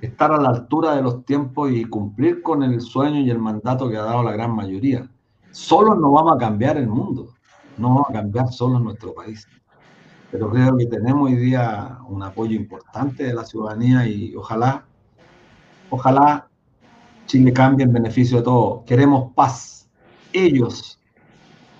estar 0.00 0.32
a 0.32 0.40
la 0.40 0.48
altura 0.48 0.96
de 0.96 1.02
los 1.02 1.24
tiempos 1.24 1.70
y 1.70 1.84
cumplir 1.84 2.42
con 2.42 2.64
el 2.64 2.80
sueño 2.80 3.20
y 3.20 3.30
el 3.30 3.38
mandato 3.38 3.88
que 3.88 3.98
ha 3.98 4.02
dado 4.02 4.24
la 4.24 4.32
gran 4.32 4.52
mayoría. 4.52 5.08
Solo 5.52 5.94
no 5.94 6.10
vamos 6.10 6.34
a 6.34 6.38
cambiar 6.38 6.76
el 6.76 6.88
mundo, 6.88 7.28
no 7.78 7.90
vamos 7.90 8.10
a 8.10 8.12
cambiar 8.14 8.48
solo 8.48 8.80
nuestro 8.80 9.14
país. 9.14 9.46
Pero 10.34 10.50
creo 10.50 10.76
que 10.76 10.86
tenemos 10.86 11.30
hoy 11.30 11.36
día 11.36 11.96
un 12.08 12.20
apoyo 12.20 12.56
importante 12.56 13.22
de 13.22 13.32
la 13.32 13.44
ciudadanía 13.44 14.04
y 14.08 14.34
ojalá, 14.34 14.84
ojalá 15.90 16.48
Chile 17.26 17.52
cambie 17.52 17.86
en 17.86 17.92
beneficio 17.92 18.38
de 18.38 18.42
todos. 18.42 18.82
Queremos 18.84 19.32
paz. 19.32 19.88
Ellos 20.32 20.98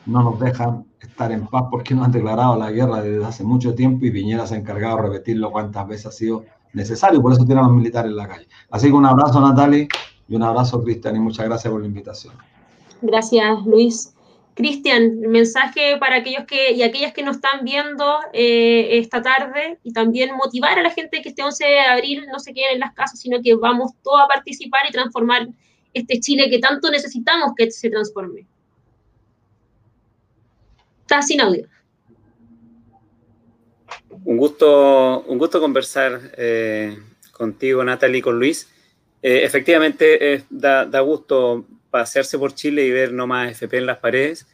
no 0.07 0.23
nos 0.23 0.39
dejan 0.39 0.87
estar 1.01 1.33
en 1.33 1.49
paz 1.49 1.65
porque 1.69 1.97
nos 1.97 2.05
han 2.05 2.13
declarado 2.13 2.57
la 2.57 2.71
guerra 2.71 3.03
desde 3.03 3.25
hace 3.25 3.43
mucho 3.43 3.75
tiempo 3.75 4.07
y 4.07 4.13
Piñera 4.13 4.47
se 4.47 4.55
ha 4.55 4.59
encargado 4.59 4.99
de 4.99 5.03
repetirlo 5.03 5.51
cuantas 5.51 5.89
veces 5.89 6.07
ha 6.07 6.13
sido 6.13 6.45
necesario, 6.75 7.21
por 7.21 7.33
eso 7.33 7.45
tienen 7.45 7.65
los 7.65 7.75
militares 7.75 8.13
en 8.13 8.17
la 8.17 8.29
calle. 8.29 8.47
Así 8.71 8.87
que 8.87 8.93
un 8.93 9.05
abrazo 9.05 9.41
Natalie 9.41 9.89
y 10.29 10.37
un 10.37 10.45
abrazo 10.45 10.81
Cristian 10.81 11.17
y 11.17 11.19
muchas 11.19 11.47
gracias 11.47 11.73
por 11.73 11.81
la 11.81 11.89
invitación. 11.89 12.35
Gracias 13.03 13.67
Luis. 13.67 14.14
Cristian, 14.55 15.21
mensaje 15.21 15.97
para 15.99 16.17
aquellos 16.17 16.45
que 16.45 16.73
y 16.73 16.83
aquellas 16.83 17.13
que 17.13 17.25
nos 17.25 17.37
están 17.37 17.65
viendo 17.65 18.19
eh, 18.33 18.99
esta 18.99 19.21
tarde 19.21 19.79
y 19.83 19.93
también 19.93 20.35
motivar 20.37 20.79
a 20.79 20.83
la 20.83 20.91
gente 20.91 21.23
que 21.23 21.31
este 21.31 21.43
11 21.43 21.65
de 21.65 21.81
abril 21.81 22.27
no 22.31 22.39
se 22.39 22.55
queden 22.55 22.75
en 22.75 22.81
las 22.81 22.95
casas, 22.95 23.19
sino 23.19 23.43
que 23.43 23.55
vamos 23.57 23.93
todos 24.03 24.21
a 24.23 24.29
participar 24.29 24.83
y 24.89 24.93
transformar 24.93 25.49
este 25.93 26.21
Chile 26.21 26.49
que 26.51 26.61
tanto 26.61 26.91
necesitamos 26.91 27.53
que 27.57 27.71
se 27.71 27.91
transforme. 27.91 28.47
Está 31.01 31.21
sin 31.21 31.41
audio. 31.41 31.67
Un 34.25 34.37
gusto, 34.37 35.25
un 35.27 35.39
gusto 35.39 35.61
conversar 35.61 36.33
eh, 36.37 36.97
contigo, 37.33 37.83
Natalie, 37.83 38.23
con 38.23 38.39
Luis. 38.39 38.71
Eh, 39.21 39.45
efectivamente, 39.45 40.45
da, 40.49 41.01
gusto 41.01 41.67
pasearse 41.95 42.37
por 42.39 42.55
Chile 42.55 42.85
y 42.85 42.91
ver 42.91 43.13
no 43.13 43.29
más 43.29 43.53
FP 43.53 43.79
en 43.79 43.87
las 43.87 43.99
paredes. 43.99 44.49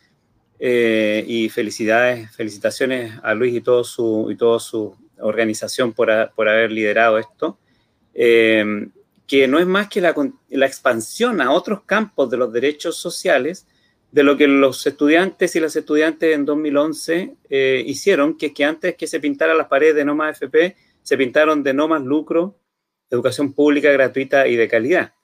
Eh, 0.59 1.24
y 1.26 1.48
felicidades, 1.48 2.31
felicitaciones 2.37 3.14
a 3.22 3.33
Luis 3.33 3.55
y, 3.55 3.62
su, 3.83 4.37
toda 4.38 4.61
su 4.61 4.94
organización 5.18 5.94
por, 5.94 6.11
por 6.37 6.50
haber 6.50 6.70
liderado 6.70 7.18
esto. 7.18 7.59
que 8.12 9.48
no 9.48 9.59
es 9.59 9.66
más 9.66 9.88
que 9.88 10.03
la, 10.03 10.14
la 10.50 10.66
expansión 10.66 11.40
a 11.40 11.50
otros 11.50 11.85
campos 11.85 12.29
de 12.31 12.37
los 12.37 12.53
derechos 12.53 12.96
sociales 12.96 13.66
de 14.12 14.22
lo 14.22 14.37
que 14.37 14.48
los 14.48 14.87
estudiantes 14.87 15.55
y 15.55 15.61
las 15.61 15.76
estudiantes 15.76 16.35
en 16.35 16.44
2011 16.44 17.37
eh, 17.48 17.83
hicieron, 17.87 18.37
que 18.37 18.46
es 18.46 18.53
que 18.53 18.64
antes 18.64 18.96
que 18.96 19.07
se 19.07 19.20
pintaran 19.20 19.57
las 19.57 19.68
paredes 19.68 19.94
de 19.94 20.05
no 20.05 20.14
más 20.14 20.37
FP, 20.37 20.76
se 21.03 21.16
pintaron 21.16 21.62
de 21.62 21.74
no 21.74 21.88
más 21.88 22.03
lucro, 22.03 22.59
educación 23.09 23.53
pública 23.53 23.90
gratuita 23.90 24.48
y 24.48 24.57
de 24.57 24.68
calidad. 24.68 25.14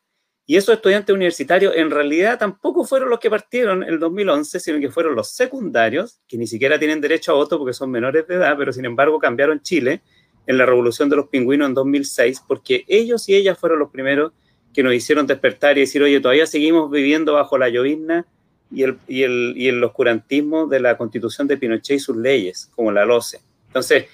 Y 0.48 0.56
esos 0.56 0.76
estudiantes 0.76 1.12
universitarios 1.12 1.74
en 1.74 1.90
realidad 1.90 2.38
tampoco 2.38 2.84
fueron 2.84 3.10
los 3.10 3.18
que 3.18 3.28
partieron 3.28 3.82
en 3.82 3.88
el 3.88 3.98
2011, 3.98 4.60
sino 4.60 4.78
que 4.78 4.90
fueron 4.90 5.16
los 5.16 5.30
secundarios, 5.32 6.20
que 6.28 6.38
ni 6.38 6.46
siquiera 6.46 6.78
tienen 6.78 7.00
derecho 7.00 7.32
a 7.32 7.34
voto 7.34 7.58
porque 7.58 7.72
son 7.72 7.90
menores 7.90 8.28
de 8.28 8.36
edad, 8.36 8.56
pero 8.56 8.72
sin 8.72 8.84
embargo 8.84 9.18
cambiaron 9.18 9.60
Chile 9.60 10.02
en 10.46 10.56
la 10.56 10.64
revolución 10.64 11.08
de 11.08 11.16
los 11.16 11.26
pingüinos 11.28 11.68
en 11.68 11.74
2006, 11.74 12.44
porque 12.46 12.84
ellos 12.86 13.28
y 13.28 13.34
ellas 13.34 13.58
fueron 13.58 13.80
los 13.80 13.90
primeros 13.90 14.32
que 14.72 14.84
nos 14.84 14.94
hicieron 14.94 15.26
despertar 15.26 15.76
y 15.78 15.80
decir, 15.80 16.02
oye, 16.02 16.20
todavía 16.20 16.46
seguimos 16.46 16.90
viviendo 16.90 17.32
bajo 17.32 17.58
la 17.58 17.68
llovizna 17.68 18.24
y 18.70 18.84
el, 18.84 18.98
y, 19.08 19.24
el, 19.24 19.54
y 19.56 19.66
el 19.66 19.82
oscurantismo 19.82 20.66
de 20.68 20.78
la 20.78 20.96
constitución 20.96 21.48
de 21.48 21.56
Pinochet 21.56 21.96
y 21.96 22.00
sus 22.00 22.16
leyes, 22.16 22.70
como 22.76 22.92
la 22.92 23.04
LOCE. 23.04 23.40
Entonces, 23.66 24.06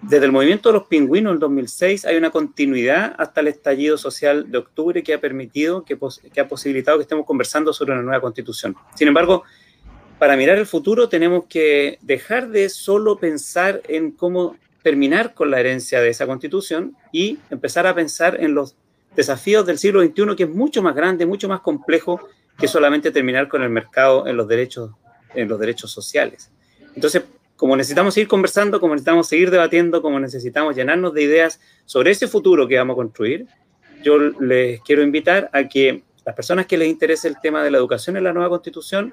desde 0.00 0.26
el 0.26 0.32
movimiento 0.32 0.68
de 0.68 0.74
los 0.74 0.86
pingüinos 0.86 1.34
en 1.34 1.40
2006 1.40 2.04
hay 2.04 2.16
una 2.16 2.30
continuidad 2.30 3.14
hasta 3.18 3.40
el 3.40 3.48
estallido 3.48 3.98
social 3.98 4.50
de 4.50 4.58
octubre 4.58 5.02
que 5.02 5.14
ha 5.14 5.20
permitido, 5.20 5.84
que, 5.84 5.98
que 6.32 6.40
ha 6.40 6.46
posibilitado 6.46 6.98
que 6.98 7.02
estemos 7.02 7.26
conversando 7.26 7.72
sobre 7.72 7.92
una 7.92 8.02
nueva 8.02 8.20
constitución. 8.20 8.76
Sin 8.94 9.08
embargo, 9.08 9.42
para 10.18 10.36
mirar 10.36 10.58
el 10.58 10.66
futuro 10.66 11.08
tenemos 11.08 11.44
que 11.48 11.98
dejar 12.02 12.48
de 12.48 12.68
solo 12.68 13.18
pensar 13.18 13.82
en 13.88 14.12
cómo 14.12 14.56
terminar 14.82 15.34
con 15.34 15.50
la 15.50 15.60
herencia 15.60 16.00
de 16.00 16.10
esa 16.10 16.26
constitución 16.26 16.96
y 17.12 17.38
empezar 17.50 17.86
a 17.86 17.94
pensar 17.94 18.40
en 18.40 18.54
los 18.54 18.76
desafíos 19.16 19.66
del 19.66 19.78
siglo 19.78 20.02
XXI, 20.02 20.36
que 20.36 20.44
es 20.44 20.50
mucho 20.50 20.82
más 20.82 20.94
grande, 20.94 21.26
mucho 21.26 21.48
más 21.48 21.60
complejo 21.60 22.20
que 22.56 22.68
solamente 22.68 23.10
terminar 23.10 23.48
con 23.48 23.62
el 23.62 23.70
mercado 23.70 24.26
en 24.26 24.36
los 24.36 24.46
derechos, 24.46 24.92
en 25.34 25.48
los 25.48 25.58
derechos 25.58 25.90
sociales. 25.90 26.50
Entonces, 26.94 27.22
como 27.58 27.76
necesitamos 27.76 28.14
seguir 28.14 28.28
conversando, 28.28 28.80
como 28.80 28.94
necesitamos 28.94 29.28
seguir 29.28 29.50
debatiendo, 29.50 30.00
como 30.00 30.18
necesitamos 30.20 30.76
llenarnos 30.76 31.12
de 31.12 31.24
ideas 31.24 31.60
sobre 31.84 32.12
ese 32.12 32.28
futuro 32.28 32.68
que 32.68 32.78
vamos 32.78 32.94
a 32.94 32.96
construir, 32.96 33.46
yo 34.02 34.16
les 34.16 34.80
quiero 34.82 35.02
invitar 35.02 35.50
a 35.52 35.68
que 35.68 36.04
las 36.24 36.36
personas 36.36 36.66
que 36.66 36.78
les 36.78 36.88
interese 36.88 37.26
el 37.26 37.40
tema 37.40 37.64
de 37.64 37.72
la 37.72 37.78
educación 37.78 38.16
en 38.16 38.22
la 38.22 38.32
nueva 38.32 38.48
constitución 38.48 39.12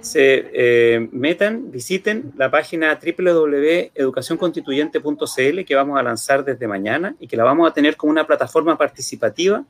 se 0.00 0.50
eh, 0.54 1.06
metan, 1.12 1.70
visiten 1.70 2.32
la 2.38 2.50
página 2.50 2.98
www.educacionconstituyente.cl 2.98 5.64
que 5.66 5.74
vamos 5.74 6.00
a 6.00 6.02
lanzar 6.02 6.46
desde 6.46 6.66
mañana 6.66 7.14
y 7.20 7.28
que 7.28 7.36
la 7.36 7.44
vamos 7.44 7.70
a 7.70 7.74
tener 7.74 7.96
como 7.96 8.10
una 8.10 8.26
plataforma 8.26 8.78
participativa 8.78 9.66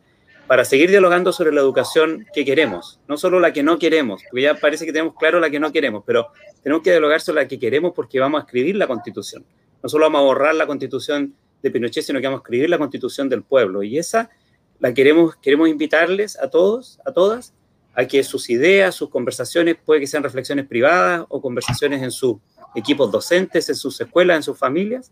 para 0.46 0.64
seguir 0.64 0.90
dialogando 0.90 1.32
sobre 1.32 1.52
la 1.52 1.60
educación 1.60 2.26
que 2.32 2.44
queremos, 2.44 3.00
no 3.08 3.16
solo 3.16 3.40
la 3.40 3.52
que 3.52 3.62
no 3.62 3.78
queremos, 3.78 4.22
porque 4.30 4.42
ya 4.42 4.54
parece 4.54 4.86
que 4.86 4.92
tenemos 4.92 5.14
claro 5.18 5.40
la 5.40 5.50
que 5.50 5.58
no 5.58 5.72
queremos, 5.72 6.04
pero 6.06 6.28
tenemos 6.62 6.82
que 6.84 6.90
dialogar 6.90 7.20
sobre 7.20 7.42
la 7.42 7.48
que 7.48 7.58
queremos 7.58 7.92
porque 7.94 8.20
vamos 8.20 8.40
a 8.40 8.44
escribir 8.44 8.76
la 8.76 8.86
constitución. 8.86 9.44
No 9.82 9.88
solo 9.88 10.06
vamos 10.06 10.20
a 10.20 10.24
borrar 10.24 10.54
la 10.54 10.66
constitución 10.66 11.34
de 11.62 11.70
Pinochet, 11.70 12.04
sino 12.04 12.20
que 12.20 12.26
vamos 12.26 12.40
a 12.40 12.42
escribir 12.42 12.70
la 12.70 12.78
constitución 12.78 13.28
del 13.28 13.42
pueblo. 13.42 13.82
Y 13.82 13.98
esa 13.98 14.30
la 14.78 14.94
queremos, 14.94 15.36
queremos 15.36 15.68
invitarles 15.68 16.38
a 16.38 16.48
todos, 16.48 17.00
a 17.04 17.12
todas, 17.12 17.52
a 17.94 18.04
que 18.06 18.22
sus 18.22 18.48
ideas, 18.50 18.94
sus 18.94 19.08
conversaciones, 19.08 19.76
puede 19.84 20.00
que 20.00 20.06
sean 20.06 20.22
reflexiones 20.22 20.66
privadas 20.66 21.24
o 21.28 21.40
conversaciones 21.40 22.02
en 22.02 22.10
sus 22.10 22.36
equipos 22.74 23.10
docentes, 23.10 23.68
en 23.68 23.74
sus 23.74 24.00
escuelas, 24.00 24.36
en 24.36 24.42
sus 24.42 24.58
familias, 24.58 25.10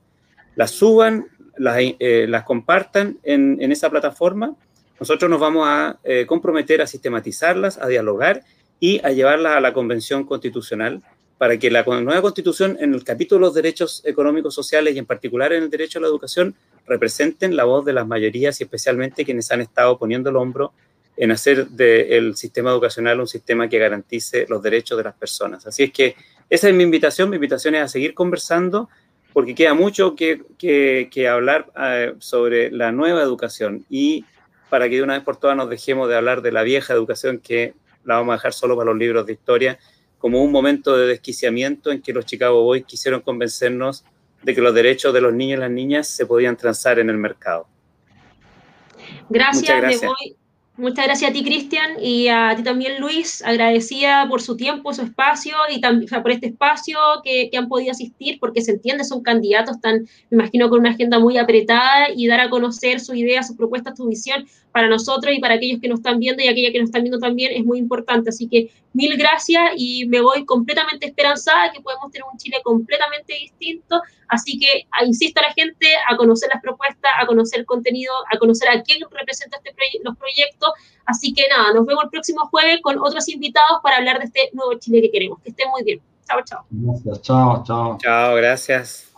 las 0.54 0.70
suban, 0.70 1.26
las, 1.56 1.78
eh, 1.80 2.28
compartan 2.44 3.18
en 3.24 3.72
esa 3.72 3.90
plataforma 3.90 4.54
nosotros 4.98 5.30
nos 5.30 5.40
vamos 5.40 5.66
a 5.68 5.98
eh, 6.04 6.24
comprometer 6.26 6.80
a 6.82 6.86
sistematizarlas, 6.86 7.78
a 7.78 7.88
dialogar 7.88 8.42
y 8.80 9.04
a 9.04 9.10
llevarlas 9.10 9.56
a 9.56 9.60
la 9.60 9.72
Convención 9.72 10.24
Constitucional 10.24 11.02
para 11.38 11.58
que 11.58 11.70
la 11.70 11.82
nueva 11.82 12.22
Constitución, 12.22 12.76
en 12.80 12.94
el 12.94 13.02
capítulo 13.04 13.40
de 13.40 13.46
los 13.48 13.54
derechos 13.54 14.02
económicos, 14.04 14.54
sociales 14.54 14.94
y 14.94 14.98
en 14.98 15.06
particular 15.06 15.52
en 15.52 15.64
el 15.64 15.70
derecho 15.70 15.98
a 15.98 16.02
la 16.02 16.08
educación, 16.08 16.54
representen 16.86 17.56
la 17.56 17.64
voz 17.64 17.84
de 17.84 17.92
las 17.92 18.06
mayorías 18.06 18.60
y 18.60 18.64
especialmente 18.64 19.24
quienes 19.24 19.50
han 19.50 19.60
estado 19.60 19.98
poniendo 19.98 20.30
el 20.30 20.36
hombro 20.36 20.72
en 21.16 21.30
hacer 21.30 21.68
del 21.68 22.36
sistema 22.36 22.70
educacional 22.70 23.20
un 23.20 23.28
sistema 23.28 23.68
que 23.68 23.78
garantice 23.78 24.46
los 24.48 24.62
derechos 24.62 24.98
de 24.98 25.04
las 25.04 25.14
personas. 25.14 25.66
Así 25.66 25.84
es 25.84 25.92
que 25.92 26.16
esa 26.50 26.68
es 26.68 26.74
mi 26.74 26.82
invitación. 26.82 27.30
Mi 27.30 27.36
invitación 27.36 27.74
es 27.74 27.82
a 27.82 27.88
seguir 27.88 28.14
conversando 28.14 28.88
porque 29.32 29.54
queda 29.54 29.74
mucho 29.74 30.14
que, 30.14 30.42
que, 30.58 31.28
hablar 31.28 31.66
eh, 31.80 32.14
sobre 32.18 32.70
la 32.70 32.92
nueva 32.92 33.22
educación 33.22 33.84
y 33.90 34.24
para 34.74 34.88
que 34.88 34.96
de 34.96 35.04
una 35.04 35.14
vez 35.14 35.22
por 35.22 35.36
todas 35.36 35.56
nos 35.56 35.70
dejemos 35.70 36.08
de 36.08 36.16
hablar 36.16 36.42
de 36.42 36.50
la 36.50 36.64
vieja 36.64 36.92
educación 36.92 37.38
que 37.38 37.74
la 38.02 38.16
vamos 38.16 38.32
a 38.32 38.36
dejar 38.38 38.52
solo 38.52 38.76
para 38.76 38.90
los 38.90 38.98
libros 38.98 39.24
de 39.24 39.34
historia, 39.34 39.78
como 40.18 40.42
un 40.42 40.50
momento 40.50 40.96
de 40.96 41.06
desquiciamiento 41.06 41.92
en 41.92 42.02
que 42.02 42.12
los 42.12 42.26
Chicago 42.26 42.60
Boys 42.64 42.84
quisieron 42.84 43.20
convencernos 43.20 44.04
de 44.42 44.52
que 44.52 44.60
los 44.60 44.74
derechos 44.74 45.14
de 45.14 45.20
los 45.20 45.32
niños 45.32 45.58
y 45.58 45.60
las 45.60 45.70
niñas 45.70 46.08
se 46.08 46.26
podían 46.26 46.56
transar 46.56 46.98
en 46.98 47.08
el 47.08 47.18
mercado. 47.18 47.68
Gracias, 49.28 49.62
Muchas 49.62 49.80
gracias. 49.80 50.12
Muchas 50.76 51.04
gracias 51.04 51.30
a 51.30 51.32
ti, 51.32 51.44
Cristian, 51.44 52.02
y 52.02 52.26
a 52.26 52.52
ti 52.56 52.64
también, 52.64 53.00
Luis. 53.00 53.44
Agradecida 53.44 54.26
por 54.28 54.42
su 54.42 54.56
tiempo, 54.56 54.92
su 54.92 55.02
espacio 55.02 55.54
y 55.70 55.80
también 55.80 56.10
por 56.20 56.32
este 56.32 56.48
espacio 56.48 56.98
que, 57.22 57.48
han 57.56 57.68
podido 57.68 57.92
asistir, 57.92 58.40
porque 58.40 58.60
se 58.60 58.72
entiende, 58.72 59.04
son 59.04 59.22
candidatos, 59.22 59.76
están, 59.76 60.00
me 60.30 60.42
imagino, 60.42 60.68
con 60.68 60.80
una 60.80 60.90
agenda 60.90 61.20
muy 61.20 61.38
apretada 61.38 62.08
y 62.12 62.26
dar 62.26 62.40
a 62.40 62.50
conocer 62.50 62.98
su 62.98 63.14
idea, 63.14 63.44
sus 63.44 63.56
propuestas, 63.56 63.96
su 63.96 64.08
visión 64.08 64.46
para 64.74 64.88
nosotros 64.88 65.32
y 65.32 65.38
para 65.38 65.54
aquellos 65.54 65.80
que 65.80 65.86
nos 65.86 66.00
están 66.00 66.18
viendo 66.18 66.42
y 66.42 66.48
aquellas 66.48 66.72
que 66.72 66.80
nos 66.80 66.88
están 66.88 67.04
viendo 67.04 67.20
también 67.20 67.52
es 67.54 67.64
muy 67.64 67.78
importante. 67.78 68.30
Así 68.30 68.48
que 68.48 68.72
mil 68.92 69.16
gracias 69.16 69.70
y 69.76 70.04
me 70.08 70.20
voy 70.20 70.44
completamente 70.44 71.06
esperanzada 71.06 71.70
que 71.70 71.80
podemos 71.80 72.10
tener 72.10 72.24
un 72.30 72.36
Chile 72.36 72.56
completamente 72.64 73.34
distinto. 73.34 74.02
Así 74.26 74.58
que 74.58 74.88
insisto 75.06 75.38
a 75.38 75.44
la 75.44 75.52
gente 75.52 75.86
a 76.10 76.16
conocer 76.16 76.48
las 76.52 76.60
propuestas, 76.60 77.12
a 77.16 77.24
conocer 77.24 77.60
el 77.60 77.66
contenido, 77.66 78.12
a 78.32 78.36
conocer 78.36 78.68
a 78.68 78.82
quién 78.82 78.98
representa 79.12 79.58
este 79.58 79.72
los 80.02 80.16
proyectos. 80.16 80.70
Así 81.06 81.32
que 81.32 81.44
nada, 81.48 81.72
nos 81.72 81.86
vemos 81.86 82.02
el 82.02 82.10
próximo 82.10 82.48
jueves 82.48 82.80
con 82.82 82.98
otros 82.98 83.28
invitados 83.28 83.78
para 83.80 83.98
hablar 83.98 84.18
de 84.18 84.24
este 84.24 84.50
nuevo 84.54 84.74
Chile 84.80 85.02
que 85.02 85.12
queremos. 85.12 85.38
Que 85.40 85.50
estén 85.50 85.70
muy 85.70 85.84
bien. 85.84 86.00
Chao, 86.26 86.40
chao. 86.44 86.64
Gracias, 86.68 87.22
chao, 87.22 87.62
chao. 87.64 87.98
Chao, 88.02 88.34
gracias. 88.34 89.14